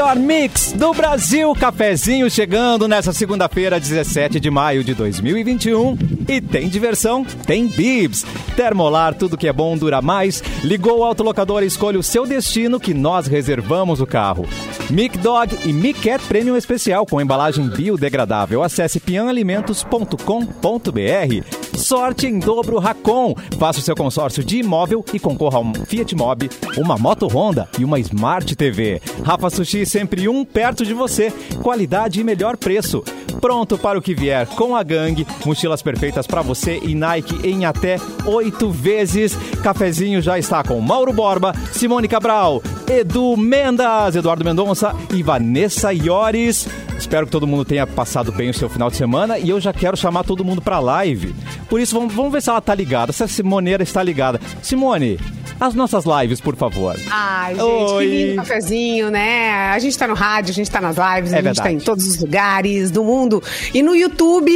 [0.00, 1.52] melhor mix do Brasil.
[1.54, 6.19] Cafezinho chegando nessa segunda-feira, 17 de maio de 2021.
[6.30, 7.24] E tem diversão?
[7.24, 8.24] Tem bibs.
[8.54, 10.40] Termolar, tudo que é bom dura mais.
[10.62, 14.46] Ligou o autolocador e escolha o seu destino que nós reservamos o carro.
[14.88, 18.62] Mic Dog e Mic Cat Premium Especial com embalagem biodegradável.
[18.62, 21.76] Acesse pianalimentos.com.br.
[21.76, 23.34] Sorte em dobro Racon.
[23.58, 27.68] Faça o seu consórcio de imóvel e concorra a um Fiat Mobi, uma moto Honda
[27.76, 29.02] e uma Smart TV.
[29.24, 31.32] Rafa Sushi sempre um perto de você.
[31.60, 33.02] Qualidade e melhor preço.
[33.40, 35.26] Pronto para o que vier com a gangue.
[35.46, 39.36] Mochilas perfeitas para você e Nike em até oito vezes.
[39.62, 46.68] Cafezinho já está com Mauro Borba, Simone Cabral, Edu Mendas, Eduardo Mendonça e Vanessa Iores.
[46.98, 49.72] Espero que todo mundo tenha passado bem o seu final de semana e eu já
[49.72, 51.34] quero chamar todo mundo para live.
[51.68, 54.40] Por isso, vamos, vamos ver se ela tá ligada, se a Simoneira está ligada.
[54.60, 55.18] Simone,
[55.60, 56.96] as nossas lives, por favor.
[57.10, 58.06] Ai, gente, Oi.
[58.06, 59.50] que lindo cafezinho, né?
[59.70, 61.74] A gente tá no rádio, a gente tá nas lives, É a gente tá verdade.
[61.74, 63.42] em todos os lugares do mundo.
[63.74, 64.52] E no YouTube,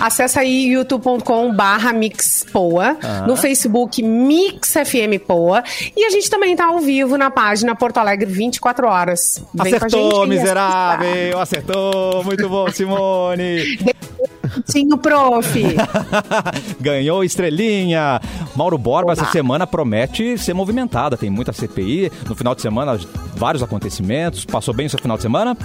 [0.00, 2.96] acessa aí youtube.com barra mixpoa.
[3.02, 3.26] Ah.
[3.26, 5.62] No Facebook, Mix FM Poa.
[5.96, 9.42] E a gente também tá ao vivo na página Porto Alegre 24 horas.
[9.54, 11.38] Vem com a gente Acertou, aí, miserável!
[11.40, 12.24] Acertou!
[12.24, 13.78] Muito bom, Simone!
[14.64, 15.48] Sim, o prof.
[16.80, 18.20] Ganhou estrelinha.
[18.56, 19.20] Mauro Borba, Oba.
[19.22, 21.16] essa semana promete ser movimentada.
[21.16, 22.10] Tem muita CPI.
[22.28, 22.98] No final de semana,
[23.36, 24.44] vários acontecimentos.
[24.44, 25.56] Passou bem o seu final de semana?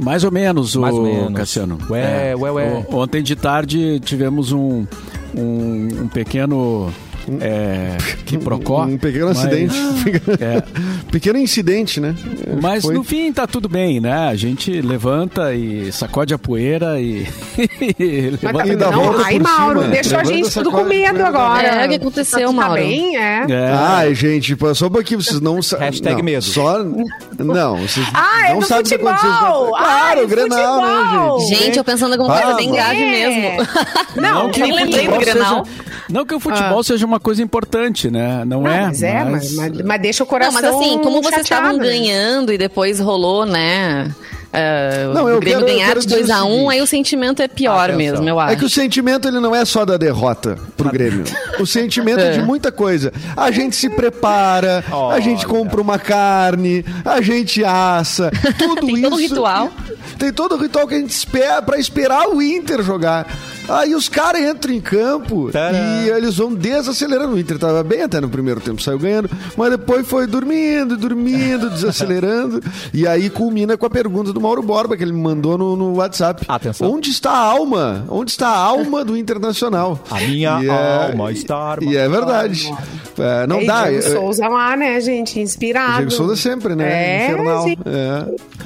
[0.00, 1.32] Mais ou menos, Mais o ou menos.
[1.34, 1.78] Cassiano.
[1.90, 2.84] Ué, ué, ué.
[2.88, 4.86] O- Ontem de tarde tivemos um,
[5.34, 6.92] um, um pequeno
[7.40, 8.84] é, quiprocó.
[8.84, 9.74] Um pequeno mas- acidente.
[10.40, 10.62] É,
[11.10, 12.14] pequeno incidente, né?
[12.60, 14.28] mas Foi- no fim tá tudo bem, né?
[14.28, 17.26] A gente levanta e sacode a poeira e.
[18.42, 19.92] Mas tá, levanta E dá não, volta aí, por Mauro, cima.
[19.92, 21.66] deixou a Levanta gente essa tudo com medo levanta- agora.
[21.68, 22.74] É, o que aconteceu, Tá Mauro?
[22.74, 23.46] bem, é.
[23.48, 23.70] É.
[23.72, 25.86] Ai, gente, só um pouquinho, vocês não sabem.
[25.86, 26.42] Hashtag não, medo.
[26.42, 26.78] Só.
[27.38, 29.12] Não, vocês Ah, é não do sabem o que futebol!
[29.12, 29.76] aconteceu.
[29.76, 31.38] Ai, Claro, do o Grenal, futebol!
[31.38, 31.58] né, gente?
[31.64, 33.10] Gente, eu pensando em alguma coisa bem grave É.
[33.10, 33.66] mesmo.
[34.16, 35.64] Não, que nem o lembrei do futebol Grenal.
[35.64, 38.44] seja- não que o futebol seja uma coisa importante, né?
[38.44, 38.80] Não Ah, é?
[38.86, 41.84] mas é, mas, mas, mas deixa o coração Não, mas assim, como vocês estavam né?
[41.84, 44.10] ganhando e depois rolou, né?
[44.50, 46.70] é, Não, o eu Grêmio quero- eu ganhar quero de dizer o 2x1, seguinte.
[46.72, 47.96] aí o sentimento é pior Atenção.
[47.98, 48.52] mesmo, eu acho.
[48.52, 51.24] É que o sentimento ele não é só da derrota pro Grêmio.
[51.60, 53.12] O sentimento é de muita coisa.
[53.36, 55.20] A gente se prepara, a Olha.
[55.20, 59.02] gente compra uma carne, a gente assa, tudo Tem isso.
[59.02, 59.70] todo um ritual.
[60.18, 63.26] Tem todo o ritual que a gente espera pra esperar o Inter jogar.
[63.68, 65.78] Aí os caras entram em campo Tcharam.
[66.04, 67.34] e eles vão desacelerando.
[67.34, 71.68] O Inter tava bem até no primeiro tempo, saiu ganhando, mas depois foi dormindo, dormindo,
[71.70, 72.60] desacelerando.
[72.94, 75.94] E aí culmina com a pergunta do Mauro Borba, que ele me mandou no, no
[75.96, 76.44] WhatsApp.
[76.48, 76.90] Atenção.
[76.90, 78.04] Onde está a alma?
[78.08, 80.00] Onde está a alma do Internacional?
[80.10, 81.84] A minha E é- alma está armada.
[81.92, 82.72] E é verdade.
[83.18, 83.82] É, não Ei, dá.
[83.88, 85.40] Diego é- Souza lá, né, gente?
[85.40, 85.96] Inspirado.
[85.98, 86.88] Diego Souza sempre, né?
[86.90, 87.68] É, Infernal.
[87.68, 87.80] gente.
[87.84, 88.58] É.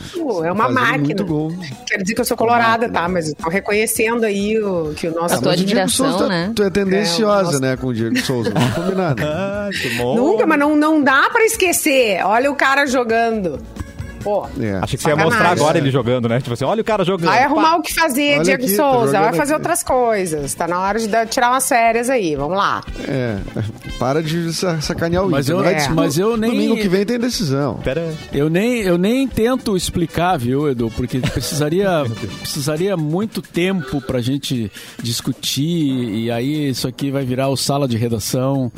[0.46, 1.04] É uma Fazendo máquina.
[1.04, 1.52] muito gol.
[1.88, 3.08] Quero dizer que eu sou colorada, tá?
[3.08, 5.34] Mas estão reconhecendo aí o, que o nosso...
[5.34, 6.52] A tua o Diego admiração, Souza, tá- né?
[6.54, 8.50] Tu é tendenciosa, É, nosso- né, com o Diego Souza.
[8.50, 9.22] Não combinado.
[9.24, 10.16] Ah, que bom.
[10.16, 12.24] Nunca, mas não, não dá pra esquecer.
[12.24, 13.58] Olha o cara jogando.
[14.22, 14.78] Pô, É.
[14.82, 16.38] Achei que você ia mostrar agora ele jogando, né?
[16.40, 17.26] Tipo assim, olha o cara jogando.
[17.28, 17.76] vai arrumar Pá.
[17.76, 19.20] o que fazer, Olha Diego aqui, tá Souza.
[19.20, 19.60] Vai fazer aqui.
[19.62, 20.54] outras coisas.
[20.54, 22.34] Tá na hora de dar- tirar umas férias aí.
[22.36, 22.82] Vamos lá.
[23.06, 23.38] É.
[23.98, 25.64] Para de sa- sacanear o Mas Inter.
[25.64, 27.74] eu- é mas eu nem- Domingo que vem tem decisão.
[27.84, 28.12] Pera.
[28.32, 30.90] Eu nem, eu nem tento explicar, viu, Edu?
[30.96, 31.88] Porque precisaria,
[32.40, 34.70] precisaria muito tempo pra gente
[35.02, 38.70] discutir e aí isso aqui vai virar o sala de redação.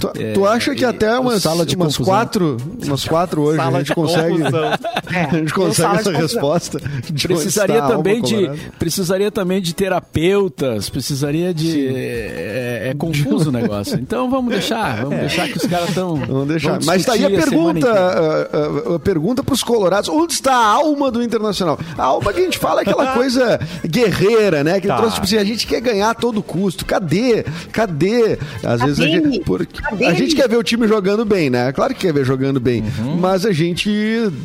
[0.00, 2.14] Tu, É, tu acha que até umas, sala de umas confusão.
[2.14, 4.70] quatro, umas quatro hoje Sala a gente consegue, confusão.
[5.12, 6.80] É, a gente consegue essa resposta?
[7.22, 13.98] Precisaria também de precisaria também de terapeutas, precisaria de é, é confuso o negócio.
[14.00, 16.78] Então vamos deixar, vamos deixar que os caras estão Vamos deixar.
[16.84, 20.66] Mas tá aí a pergunta, a, a- a pergunta para os colorados, onde está a
[20.66, 21.78] alma do Internacional?
[21.96, 24.80] A alma que a gente fala é aquela coisa guerreira, né?
[24.80, 24.96] Que Tá.
[24.98, 26.84] trouxe, tipo assim, a gente quer ganhar a todo custo.
[26.84, 27.44] Cadê?
[27.72, 28.38] Cadê?
[28.62, 30.04] Às vezes a gente, por- Cadê?
[30.06, 31.72] a gente quer ver o time jogando bem, né?
[31.72, 33.16] Claro que quer ver jogando bem, Uhum.
[33.16, 33.90] mas a gente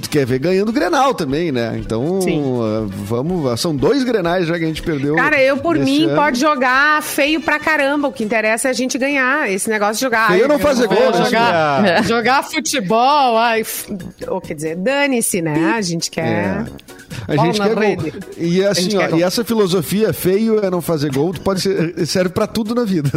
[0.10, 1.76] quer ver ganhando o Grenal também, né?
[1.80, 2.42] Então, Sim.
[2.42, 5.16] uh, vamos, são dois Grenais já que a gente perdeu.
[5.16, 6.16] Cara, eu por mim ano.
[6.16, 8.08] pode jogar feio pra caramba.
[8.08, 9.52] O que interessa é a gente ganhar.
[9.52, 10.28] Esse negócio de jogar.
[10.28, 11.24] Feio ai, não fazer gol, né?
[11.26, 13.38] Jogar, jogar futebol.
[13.38, 13.92] Ai, f-
[14.28, 15.74] ou quer dizer, dane-se, né?
[15.76, 16.66] A gente quer.
[16.68, 16.99] É.
[17.28, 17.84] A Bola gente quer gol.
[17.84, 18.14] rede.
[18.38, 19.20] E A assim, ó, gol.
[19.20, 23.10] e essa filosofia feio é não fazer gol, pode ser, serve pra tudo na vida.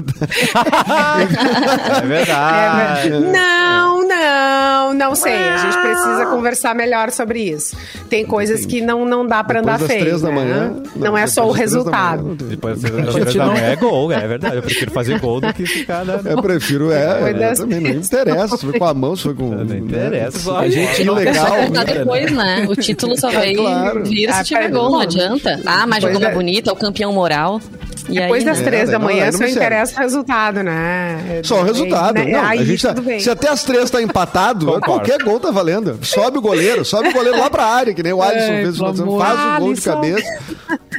[2.03, 3.12] É verdade.
[3.12, 5.33] É, Não, Não, não sei.
[5.35, 7.77] A gente precisa conversar melhor sobre isso.
[8.09, 10.00] Tem coisas que não, não dá pra Depois andar feio.
[10.05, 10.35] três da né?
[10.35, 10.75] manhã.
[10.97, 12.23] Não, é só o depois das três da manhã, resultado.
[12.23, 12.35] não.
[12.49, 14.56] Depois das três da manhã é gol, é verdade.
[14.56, 16.15] Eu prefiro fazer gol do que ficar na...
[16.31, 18.56] Eu prefiro, é, eu das- também não interessa.
[18.56, 19.50] Se foi com a mão, se foi com.
[19.50, 20.38] Não interessa.
[20.38, 21.95] Só A gente não legal, Só contar né?
[21.95, 22.67] depois, né?
[22.69, 23.81] O título só vai claro.
[23.90, 25.00] Ah, se tiver pera, gol, não não.
[25.00, 25.61] adianta.
[25.67, 27.61] Ah, mas Depois jogou da- bonita, o campeão moral.
[28.08, 28.64] E Depois aí, das né?
[28.64, 31.40] três É, da manhã não só interessa o resultado, né?
[31.44, 32.19] Só o resultado.
[32.19, 35.50] Aí, Não, aí a gente tá- se até as três tá empatado, qualquer gol tá
[35.50, 35.99] valendo.
[36.04, 38.78] Sobe o goleiro, sobe o goleiro lá pra área, que nem o Alisson Ai, fez
[38.78, 40.28] faz o gol de cabeça.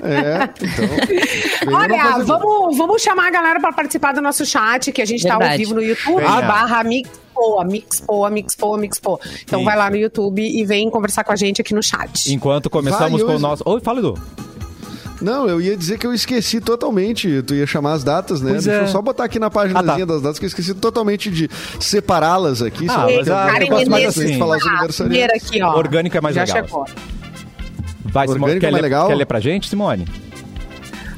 [0.02, 0.50] É,
[1.64, 1.74] então.
[1.78, 5.34] Olha, vamos, vamos chamar a galera para participar do nosso chat, que a gente tá
[5.34, 5.64] ao Verdade.
[5.64, 6.42] vivo no YouTube, Venha.
[6.42, 9.20] barra Mixpoa, Mixpoa, Mixpoa, Mixpoa.
[9.44, 9.66] Então Sim.
[9.66, 12.34] vai lá no YouTube e vem conversar com a gente aqui no chat.
[12.34, 13.64] Enquanto começamos Vai, com o nosso...
[13.66, 14.18] Oi, fala, Edu.
[15.24, 17.42] Não, eu ia dizer que eu esqueci totalmente.
[17.44, 18.52] Tu ia chamar as datas, né?
[18.52, 18.84] Pois Deixa é.
[18.84, 19.98] eu só botar aqui na página Ah, tá.
[20.06, 21.50] das datas, que eu esqueci totalmente de
[21.80, 22.86] separá-las aqui.
[22.90, 24.98] Ah, mas pra- a- eu gosto mais assim de falar os aniversariantes.
[24.98, 25.78] primeira aqui, ó.
[25.78, 26.64] Orgânico é mais Já legal.
[26.66, 26.86] chegou.
[28.06, 28.42] Vai, Simone.
[28.44, 29.08] Orgânico Quer, é mais ler, legal?
[29.08, 30.06] quer ler pra gente, Simone?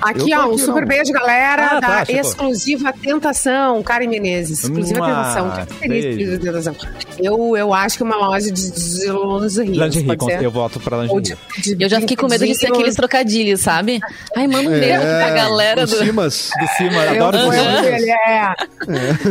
[0.05, 0.87] Aqui, ó, um aqui, super não.
[0.87, 2.21] beijo, galera, Ah, tá, da chegou.
[2.21, 4.63] exclusiva Tentação, Karen Menezes.
[4.63, 5.51] Exclusiva Mua, Tentação.
[5.79, 6.75] Feliz exclusiva Tentação.
[7.19, 9.77] Eu, eu acho que uma loja de, de lingerie.
[9.79, 10.43] Lingerie, pode com- ser?
[10.43, 11.75] eu voto pra Ou de- lingerie.
[11.75, 13.99] de Eu já fiquei com medo de ser aqueles trocadilhos, sabe?
[14.35, 15.95] Ai, manda um É, beijo pra galera do.
[15.95, 16.51] Simas.
[16.59, 17.53] De cima, Eu adoro eu
[17.85, 18.53] ele é.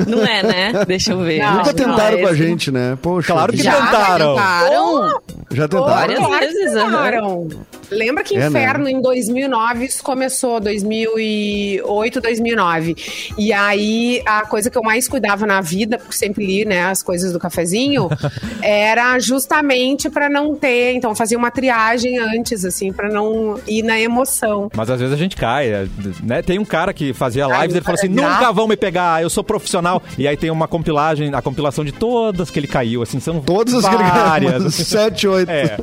[0.08, 0.84] Não é, né?
[0.86, 1.38] Deixa eu ver.
[1.40, 2.98] Não, Nunca não, tentaram com a esse- gente, né?
[3.00, 3.32] Poxa.
[3.32, 3.62] Claro que.
[3.62, 4.34] Já tentaram.
[4.34, 5.20] tentaram?
[5.52, 6.28] Já tentaram.
[6.28, 7.48] Várias vezes, tentaram.
[7.94, 8.46] Lembra que É, né?
[8.46, 12.96] Inferno em 2009 isso começou, 2008, 2009.
[13.38, 17.02] E aí a coisa que eu mais cuidava na vida, porque sempre li, né, as
[17.02, 18.08] coisas do cafezinho,
[18.62, 23.82] era justamente pra não ter, então eu fazia uma triagem antes assim, pra não ir
[23.82, 24.68] na emoção.
[24.74, 25.86] Mas às vezes a gente cai, é,
[26.22, 26.42] né?
[26.42, 29.30] Tem um cara que fazia Ai, lives, ele fala assim, nunca vão me pegar, eu
[29.30, 30.02] sou profissional.
[30.18, 33.74] E aí tem uma compilagem, a compilação de todas que ele caiu, assim, são Todas
[33.74, 34.62] as várias.
[34.62, 35.50] umas sete, oito.
[35.50, 35.76] É.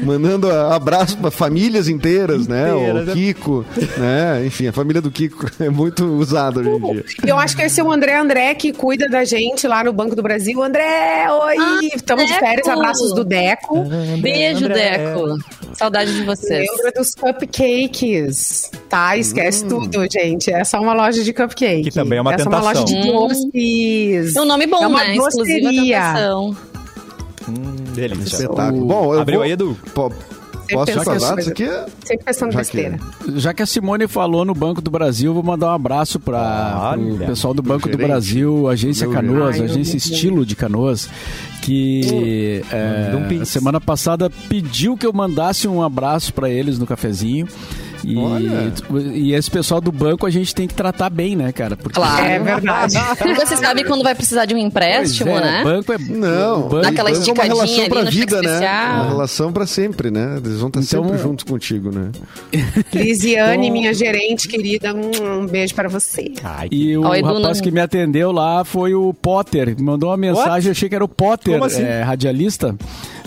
[0.00, 2.70] Mandando abraço para famílias inteiras, né?
[2.72, 3.12] Inteiras, O né?
[3.14, 3.64] Kiko,
[3.98, 4.46] né?
[4.46, 7.04] Enfim, a família do Kiko é muito usada hoje em dia.
[7.26, 10.14] Eu acho que esse é o André André que cuida da gente lá no Banco
[10.14, 10.62] do Brasil.
[10.62, 11.56] André, oi!
[11.58, 13.84] Ah, Estamos de férias, abraços do Deco.
[14.20, 14.98] Beijo, André.
[14.98, 15.38] Deco.
[15.74, 16.68] Saudade de vocês.
[16.76, 19.16] Lembra dos cupcakes, tá?
[19.16, 20.50] Esquece tudo, gente.
[20.52, 21.84] É só uma loja de cupcake.
[21.84, 23.28] Que também é uma é só uma loja de tentação.
[23.28, 24.36] doces.
[24.36, 25.14] É um nome bom, É uma né?
[25.16, 26.00] Doceria.
[26.00, 26.56] tentação.
[27.48, 28.36] Hum, delícia.
[28.42, 28.84] Espetáculo.
[28.86, 29.44] Bom, eu Abriu vou...
[29.44, 29.76] aí, Edu?
[30.68, 31.48] Po- Posso datas coisas.
[31.48, 31.66] aqui?
[32.04, 32.98] Sempre pensando Já que- besteira.
[33.36, 37.18] Já que a Simone falou no Banco do Brasil, vou mandar um abraço para o
[37.18, 38.06] pessoal do Banco do gerente.
[38.06, 39.60] Brasil, Agência Meu Canoas.
[39.60, 41.08] Agência Ai, Estilo de Canoas,
[41.62, 46.86] que é, Manda um semana passada pediu que eu mandasse um abraço para eles no
[46.86, 47.46] cafezinho.
[48.04, 48.72] E, Olha.
[49.14, 51.76] e esse pessoal do banco a gente tem que tratar bem, né, cara?
[51.76, 52.24] Porque Claro.
[52.24, 52.94] É verdade.
[53.26, 55.64] Nunca se sabe quando vai precisar de um empréstimo, é, né?
[55.64, 56.60] Banco é Não.
[56.60, 58.58] o banco- Naquela banco é uma esticadinha relação cheque vida, né?
[58.94, 60.40] Uma relação pra sempre, né?
[60.44, 62.10] Eles vão estar Então- sempre juntos contigo, né?
[62.94, 66.32] Lisiane, minha gerente querida, um beijo pra você.
[66.42, 69.74] Ai, E o rapaz não- que me atendeu lá foi o Potter.
[69.76, 71.82] Me mandou uma mensagem, eu achei que era o Potter, assim?
[71.82, 72.74] é, radialista.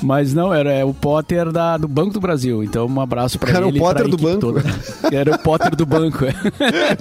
[0.02, 2.64] Mas não, era é, o Potter da, do Banco do Brasil.
[2.64, 3.78] Então, um abraço pra o ele.
[3.78, 4.40] e Potter pra do banco.
[4.40, 4.64] toda.
[5.12, 6.26] Era o Potter do banco.
[6.26, 6.34] é.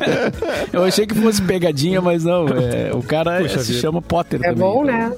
[0.73, 2.47] eu achei que fosse pegadinha, mas não.
[2.49, 3.81] é, o cara Puxa se vida.
[3.81, 4.59] chama Potter É também.
[4.59, 5.13] bom, né?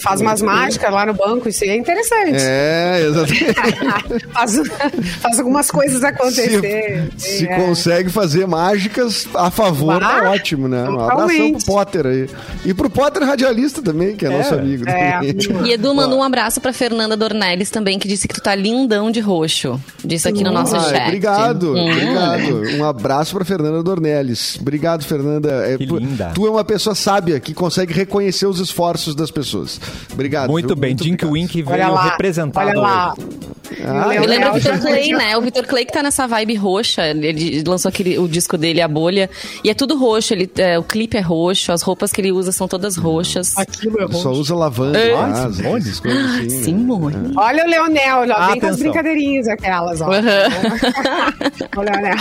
[0.00, 2.36] Faz umas mágicas lá no banco, isso é interessante.
[2.40, 4.26] É, exatamente.
[4.32, 4.60] faz,
[5.20, 7.10] faz algumas coisas acontecer.
[7.16, 7.56] Se, se É.
[7.56, 10.88] consegue fazer mágicas a favor, Ah, tá ótimo, né?
[10.88, 12.28] Um abração pro Potter aí.
[12.64, 14.88] E pro Potter radialista também, que é, nosso amigo.
[14.88, 15.20] É.
[15.64, 19.10] E Edu mandou um abraço pra Fernanda Dornelles também, que disse que tu tá lindão
[19.10, 19.80] de roxo.
[20.04, 21.06] Disse aqui no nosso Ai, chat.
[21.06, 21.90] Obrigado, Hum.
[21.90, 22.76] obrigado.
[22.78, 24.56] Um abraço pra Fernanda Dornelles.
[24.60, 25.50] Obrigado, Fernanda.
[25.66, 26.32] É, Que linda.
[26.34, 29.65] Tu é uma pessoa sábia que consegue reconhecer os esforços das pessoas.
[30.12, 30.50] Obrigado.
[30.50, 30.76] muito viu?
[30.76, 31.32] bem, Dink obrigado.
[31.32, 32.68] Wink Olha veio lá, representado.
[32.68, 33.14] olha lá.
[33.84, 35.36] Ah, o Eu lembro Leonel o Vitor já- Clay, né?
[35.36, 37.02] O Vitor Clay que tá nessa vibe roxa.
[37.08, 39.28] Ele lançou aquele, o disco dele, A Bolha.
[39.64, 40.32] E é tudo roxo.
[40.32, 43.56] Ele, é, o clipe é roxo, as roupas que ele usa são todas roxas.
[43.56, 44.38] Aquilo é Só bom.
[44.38, 45.12] usa lavanda, É.
[45.14, 46.42] ah, essas coisas assim.
[46.58, 46.64] né?
[46.64, 47.32] Simone.
[47.36, 50.06] Olha o Leonel, ó, vem com as brincadeirinhas aquelas, ó.
[51.76, 52.16] o Leonel.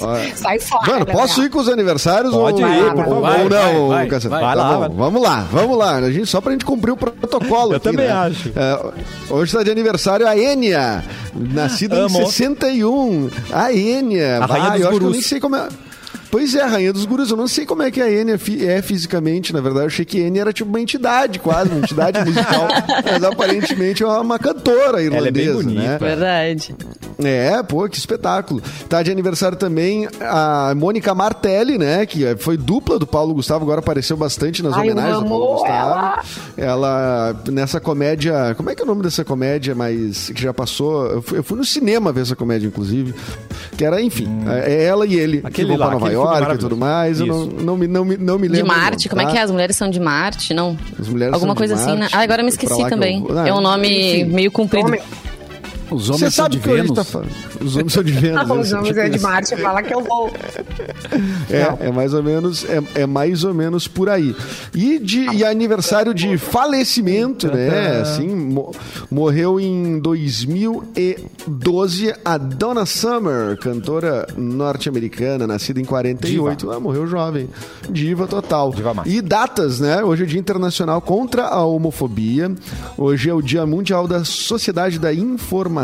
[0.00, 0.34] Olha.
[0.36, 0.92] Sai fora.
[0.92, 2.32] Mano, posso ir com os aniversários?
[2.32, 3.14] Pode ou, ir, por favor.
[3.16, 4.20] ou não, vai, vai, vai.
[4.20, 4.96] Tá Vai lá, bom.
[4.96, 5.96] Vamos lá, vamos lá.
[5.96, 8.12] A gente, só pra gente cumprir o protocolo Eu aqui, também né?
[8.12, 8.52] acho.
[8.54, 11.02] É, hoje está de aniversário a Enia,
[11.34, 12.20] nascida Amo.
[12.20, 13.30] em 61.
[13.52, 14.38] A Enia.
[14.42, 15.12] A rainha Ah, dos eu acho que eu gurus.
[15.12, 15.68] nem sei como é...
[16.30, 17.30] Pois é, Rainha dos Gurus.
[17.30, 19.84] Eu não sei como é que a N é, fi- é fisicamente, na verdade.
[19.84, 22.68] Eu achei que N era tipo uma entidade, quase, uma entidade musical.
[23.04, 25.82] Mas aparentemente é uma cantora irlandesa, é bem bonita.
[25.82, 25.98] né?
[25.98, 26.74] Verdade.
[27.22, 28.62] É, pô, que espetáculo.
[28.88, 32.04] Tá de aniversário também a Mônica Martelli, né?
[32.06, 35.72] Que foi dupla do Paulo Gustavo, agora apareceu bastante nas Ai, homenagens amo Paulo Gustavo.
[35.72, 36.22] ela.
[36.56, 38.54] Ela, nessa comédia.
[38.56, 39.74] Como é que é o nome dessa comédia?
[39.74, 41.06] Mas que já passou.
[41.06, 43.14] Eu fui, eu fui no cinema ver essa comédia, inclusive.
[43.76, 44.28] Que era, enfim,
[44.64, 45.42] é ela e ele Hum.
[45.44, 47.20] Aquele que vão lá, pra Nova aquele York e tudo mais.
[47.20, 47.56] Eu não, Isso.
[47.64, 48.68] não, me, não, me, não me De lembro.
[48.68, 49.30] Marte, não, como é tá?
[49.32, 49.42] que é?
[49.42, 50.76] As mulheres são de Marte, não?
[50.98, 52.08] As mulheres Alguma são de coisa assim, né?
[52.12, 53.20] Ah, agora eu me esqueci que eu também.
[53.20, 53.38] vou.
[53.38, 54.32] Ah, é um nome enfim.
[54.32, 54.86] meio comprido.
[54.86, 55.00] Homem.
[55.90, 57.10] Os Você homens são de Vênus.
[57.10, 57.22] tá.
[57.60, 58.42] Os homens são de Vênus.
[58.42, 59.20] Os homens Tipo é de.
[59.20, 60.30] Marte, fala que eu vou.
[61.50, 64.34] É, é mais ou menos, é, é mais ou menos por aí.
[64.74, 68.00] E de e aniversário de falecimento, né?
[68.00, 68.72] Assim, mo-
[69.10, 76.70] morreu em 2012 a Donna Summer, cantora norte-americana, nascida em 48.
[76.70, 77.48] Ah, morreu jovem.
[77.88, 78.72] Diva total.
[78.72, 79.02] Diva.
[79.06, 80.02] E datas, né?
[80.02, 82.52] Hoje é Dia Internacional contra a Homofobia.
[82.96, 85.75] Hoje é o Dia Mundial da Sociedade da Informação,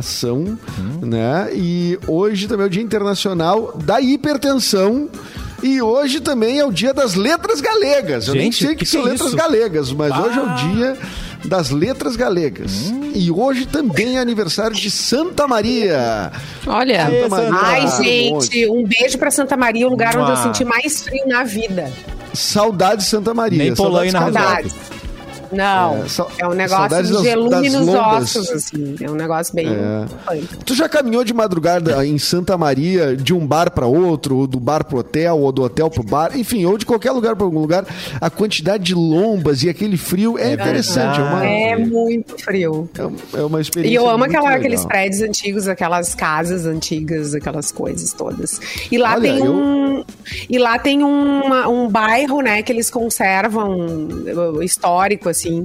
[1.02, 1.50] né?
[1.52, 5.08] E hoje também é o Dia Internacional da Hipertensão.
[5.62, 8.26] E hoje também é o dia das letras galegas.
[8.26, 9.36] Eu nem sei o que, que são que é letras isso?
[9.36, 10.98] galegas, mas hoje é o dia
[11.44, 12.92] das letras galegas.
[13.14, 16.32] E hoje também é aniversário de Santa Maria.
[16.66, 20.64] Olha, Santa Maria Ai, gente, um beijo pra Santa Maria, o lugar onde eu senti
[20.64, 21.92] mais frio na vida.
[22.32, 23.58] Saudade Santa Maria.
[23.58, 24.32] Nem Saudades resolve.
[24.32, 24.74] Saudades.
[25.52, 28.96] Não, É, é um negócio de gelume nos ossos, assim.
[29.00, 29.68] É um negócio bem...
[29.68, 30.06] É.
[30.64, 34.58] Tu já caminhou de madrugada em Santa Maria de um bar para outro, ou do
[34.58, 37.58] bar pro hotel, ou do hotel pro bar, enfim, ou de qualquer lugar para algum
[37.60, 37.84] lugar,
[38.20, 42.88] a quantidade de lombas e aquele frio é, interessante, é uma, É muito frio.
[42.98, 47.70] é é uma experiência E eu amo aquela- aqueles prédios antigos, aquelas casas antigas, aquelas
[47.72, 48.60] coisas todas.
[48.90, 50.04] E lá Olha, tem eu- um.
[50.48, 55.41] E lá tem uma- um bairro, né, que eles conservam uh, histórico, assim.
[55.42, 55.64] Que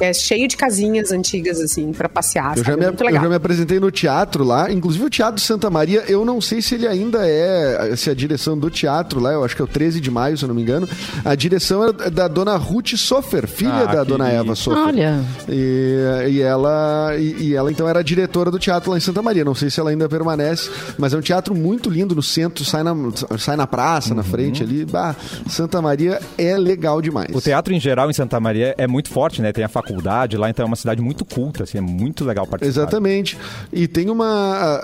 [0.00, 2.56] É cheio de casinhas antigas, assim, pra passear.
[2.56, 2.66] Eu sabe?
[2.66, 6.04] já, me, Muito eu já me apresentei no teatro lá, inclusive o Teatro Santa Maria,
[6.08, 9.54] eu não sei se ele ainda é, se a direção do teatro lá, eu acho
[9.54, 10.88] que é o 13 de maio, se eu não me engano,
[11.24, 14.28] a direção é da dona Ruth Sofer, filha Ah, da dona.
[14.30, 14.82] Eva Sofer.
[14.82, 15.22] Olha.
[15.48, 19.44] E, e ela, e, e ela então era diretora do teatro lá em Santa Maria,
[19.44, 22.82] não sei se ela ainda permanece, mas é um teatro muito lindo no centro, sai
[22.82, 22.94] na,
[23.38, 25.14] sai na praça, na frente ali, bah,
[25.48, 27.28] Santa Maria é legal demais.
[27.34, 29.52] O teatro em geral em Santa Maria é muito forte, né?
[29.52, 32.82] Tem a faculdade lá, então é uma cidade muito culta, assim, é muito legal participar.
[32.82, 33.36] Exatamente.
[33.72, 34.26] E tem uma.
[34.26, 34.74] A,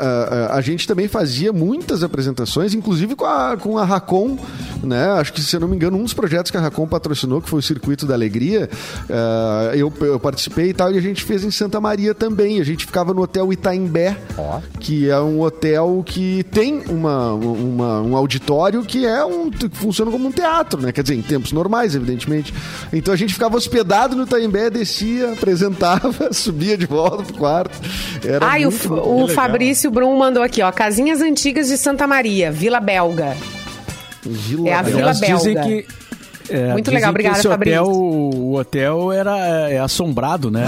[0.52, 4.36] a- a- gente também fazia muitas apresentações, inclusive com a, com a Racon,
[4.82, 5.06] né?
[5.12, 7.48] Acho que, se eu não me engano, um dos projetos que a Racon patrocinou, que
[7.48, 8.68] foi o Circuito da Alegria,
[9.08, 12.60] eh, eu, eu participei e tal, e a gente fez em Santa Maria também.
[12.60, 14.60] A gente ficava no Hotel Itaimbé, Ó.
[14.78, 20.10] que é um hotel que tem uma, uma- um auditório que é um que funciona
[20.10, 20.92] como um teatro, né?
[20.92, 22.52] Quer dizer, em tempos normais, evidentemente.
[22.92, 27.78] Então a gente ficava hospedado no Itaimbé, descia, apresentava, subia de volta pro quarto.
[28.26, 29.28] Era Ai, o, muito, o legal.
[29.28, 30.70] Fabrício Brum mandou aqui, ó.
[30.72, 33.36] Casinhas antigas de Santa Maria, Vila Belga.
[34.22, 34.96] Vila É a Belga.
[34.98, 35.68] Vila Aliás, dizem Belga.
[35.68, 35.86] que.
[36.52, 37.84] é, Muito dizem legal, obrigada, esse hotel, Fabrício.
[37.86, 39.36] O hotel era
[39.70, 40.66] é, assombrado, né?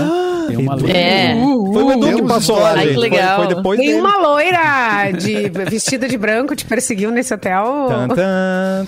[0.49, 0.75] Tem uma.
[0.91, 1.35] É.
[1.35, 2.73] Foi o Edu que passou lá.
[2.77, 3.45] Ai, que Foi- legal.
[3.45, 3.93] Foi, depois dele.
[3.93, 7.87] Nenhuma loira de, vestida de branco te perseguiu nesse hotel?
[7.89, 8.87] Tan, tan.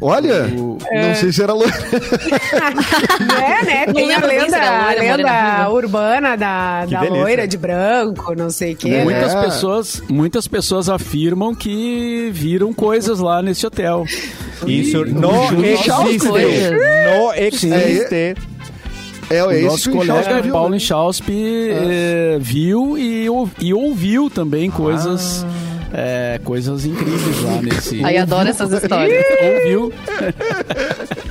[0.00, 0.46] Olha,
[0.90, 1.08] É.
[1.08, 1.72] não sei se era loira.
[3.42, 3.86] É, né?
[3.92, 7.10] Tem a lenda, a lenda urbana da, da delícia.
[7.22, 8.88] loira de branco, não sei o quê.
[8.90, 9.04] né?
[9.04, 14.04] Muitas pessoas, muitas pessoas afirmam que viram coisas lá nesse hotel.
[14.66, 15.88] Isso não existe.
[15.88, 16.08] Não
[17.34, 18.34] existe.
[19.30, 20.76] É, O é nosso o colega viu, Paulo né?
[20.78, 25.44] Inchauspe eh, viu e, ou- e ouviu também coisas,
[25.92, 28.04] eh, coisas incríveis lá nesse.
[28.04, 29.24] Aí adoro essas histórias.
[29.42, 29.92] ouviu.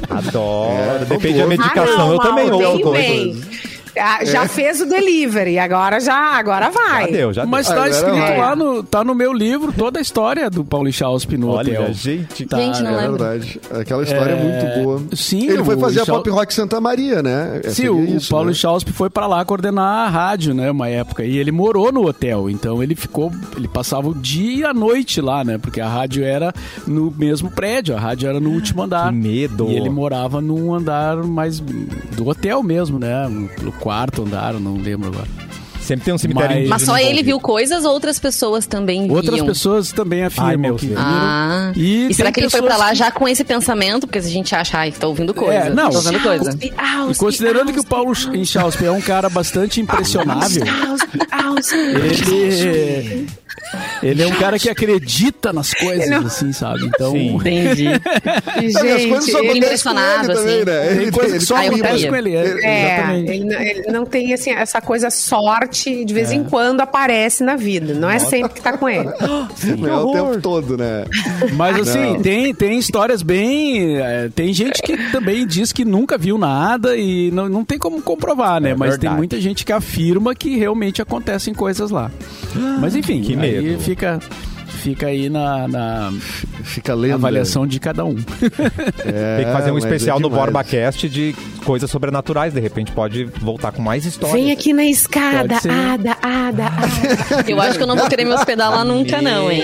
[0.10, 1.06] Adoro.
[1.08, 1.94] Depende da medicação.
[1.94, 2.84] Ah, não, eu também Mauro, ouço
[4.00, 7.06] Ah, Já fez o delivery, agora já, agora vai.
[7.06, 7.50] Já deu, já deu.
[7.52, 8.38] Mas tá Agora escrito vai.
[8.38, 11.94] lá no, tá no meu livro toda a história do Paulo Inchauspe no Olha, hotel.
[11.94, 12.46] gente.
[12.46, 13.18] Tá, Gente, não É lembro.
[13.24, 13.62] verdade.
[13.72, 15.02] Aquela história é, muito boa.
[15.14, 17.62] sim, Ele foi fazer a Pop Rock Santa Maria, né?
[17.64, 18.56] É, Sim, seria o, isso, o Paulo né?
[18.94, 21.24] Foi pra lá coordenar a rádio, né, uma época.
[21.24, 25.22] E ele morou no hotel, então ele ficou, ele passava o dia e a noite
[25.22, 26.54] lá, né, porque a rádio era
[26.86, 29.10] no mesmo prédio, a rádio era no último andar.
[29.10, 29.68] Que medo.
[29.70, 33.28] E ele morava num andar mais do hotel mesmo, né,
[33.62, 35.47] no quarto andar, não lembro agora.
[35.88, 39.04] Sempre tem um cemitério Mas- indígena Mas só ele viu coisas ou outras pessoas também
[39.04, 39.16] viam?
[39.16, 41.02] Outras pessoas também afirmam Ai, meu que viram.
[41.02, 44.06] Ah, E e, será que ele foi pra lá que- já com esse pensamento?
[44.06, 45.54] Porque a gente acha, ai, tô ouvindo coisa.
[45.54, 45.90] É, não.
[45.90, 46.58] Tô ouvindo coisa.
[46.62, 50.64] E considerando que o Paulo Inchauspe é um cara bastante impressionável,
[51.94, 53.28] ele,
[54.04, 56.86] ele é um cara que acredita nas coisas, assim, sabe?
[56.86, 57.36] Então, Sim.
[57.36, 57.86] Entendi.
[58.74, 60.66] Não, e as coisas Gente, só ele, acontecem impressionado, com ele também, assim.
[60.66, 60.88] né?
[60.88, 62.36] tem Ele, coisa que só acontece com ele.
[62.36, 63.32] É, É, exatamente.
[63.32, 67.56] ele, não- ele não tem assim, essa coisa sorte, de vez em quando aparece na
[67.56, 67.94] vida.
[67.94, 69.10] Não é sempre que tá com ele.
[69.78, 71.06] não é o tempo todo, né?
[71.56, 72.22] Mas assim, Não.
[72.22, 73.98] tem, tem histórias bem.
[73.98, 78.02] é, tem gente que também diz que nunca viu nada e não, não tem como
[78.02, 78.72] comprovar, né?
[78.72, 79.18] É Mas tem verdade.
[79.18, 82.12] muita gente que afirma que realmente acontecem coisas lá.
[82.80, 83.80] Mas enfim, Que aí medo.
[83.82, 84.20] fica.
[84.88, 86.14] Fica aí na, na
[86.64, 87.16] Fica lendo.
[87.16, 88.16] avaliação de cada um.
[89.06, 90.46] É, Tem que fazer um é especial no demais.
[90.46, 92.54] BorbaCast de coisas sobrenaturais.
[92.54, 94.40] De repente pode voltar com mais histórias.
[94.40, 96.72] Vem aqui na escada, ada, ada, ada.
[97.48, 99.64] Eu acho que eu não vou querer me hospedar lá nunca, não, hein?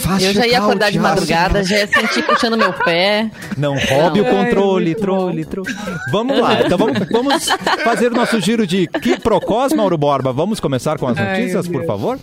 [0.00, 3.30] Faz Eu já ia acordar de madrugada, já ia sentir puxando meu pé.
[3.56, 5.72] Não roube o controle, trole, trole.
[6.10, 7.48] Vamos lá, então vamos, vamos
[7.82, 10.32] fazer o nosso giro de Quiprocós, Mauro Borba.
[10.32, 11.86] Vamos começar com as Ai, notícias, meu por Deus.
[11.86, 12.18] favor?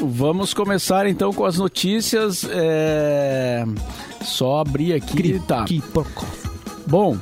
[0.00, 2.46] Vamos começar então com as notícias.
[2.50, 3.64] é,
[4.22, 5.40] Só abrir aqui.
[5.46, 5.64] Tá.
[5.64, 6.28] Quiprocós.
[6.86, 7.16] Bom,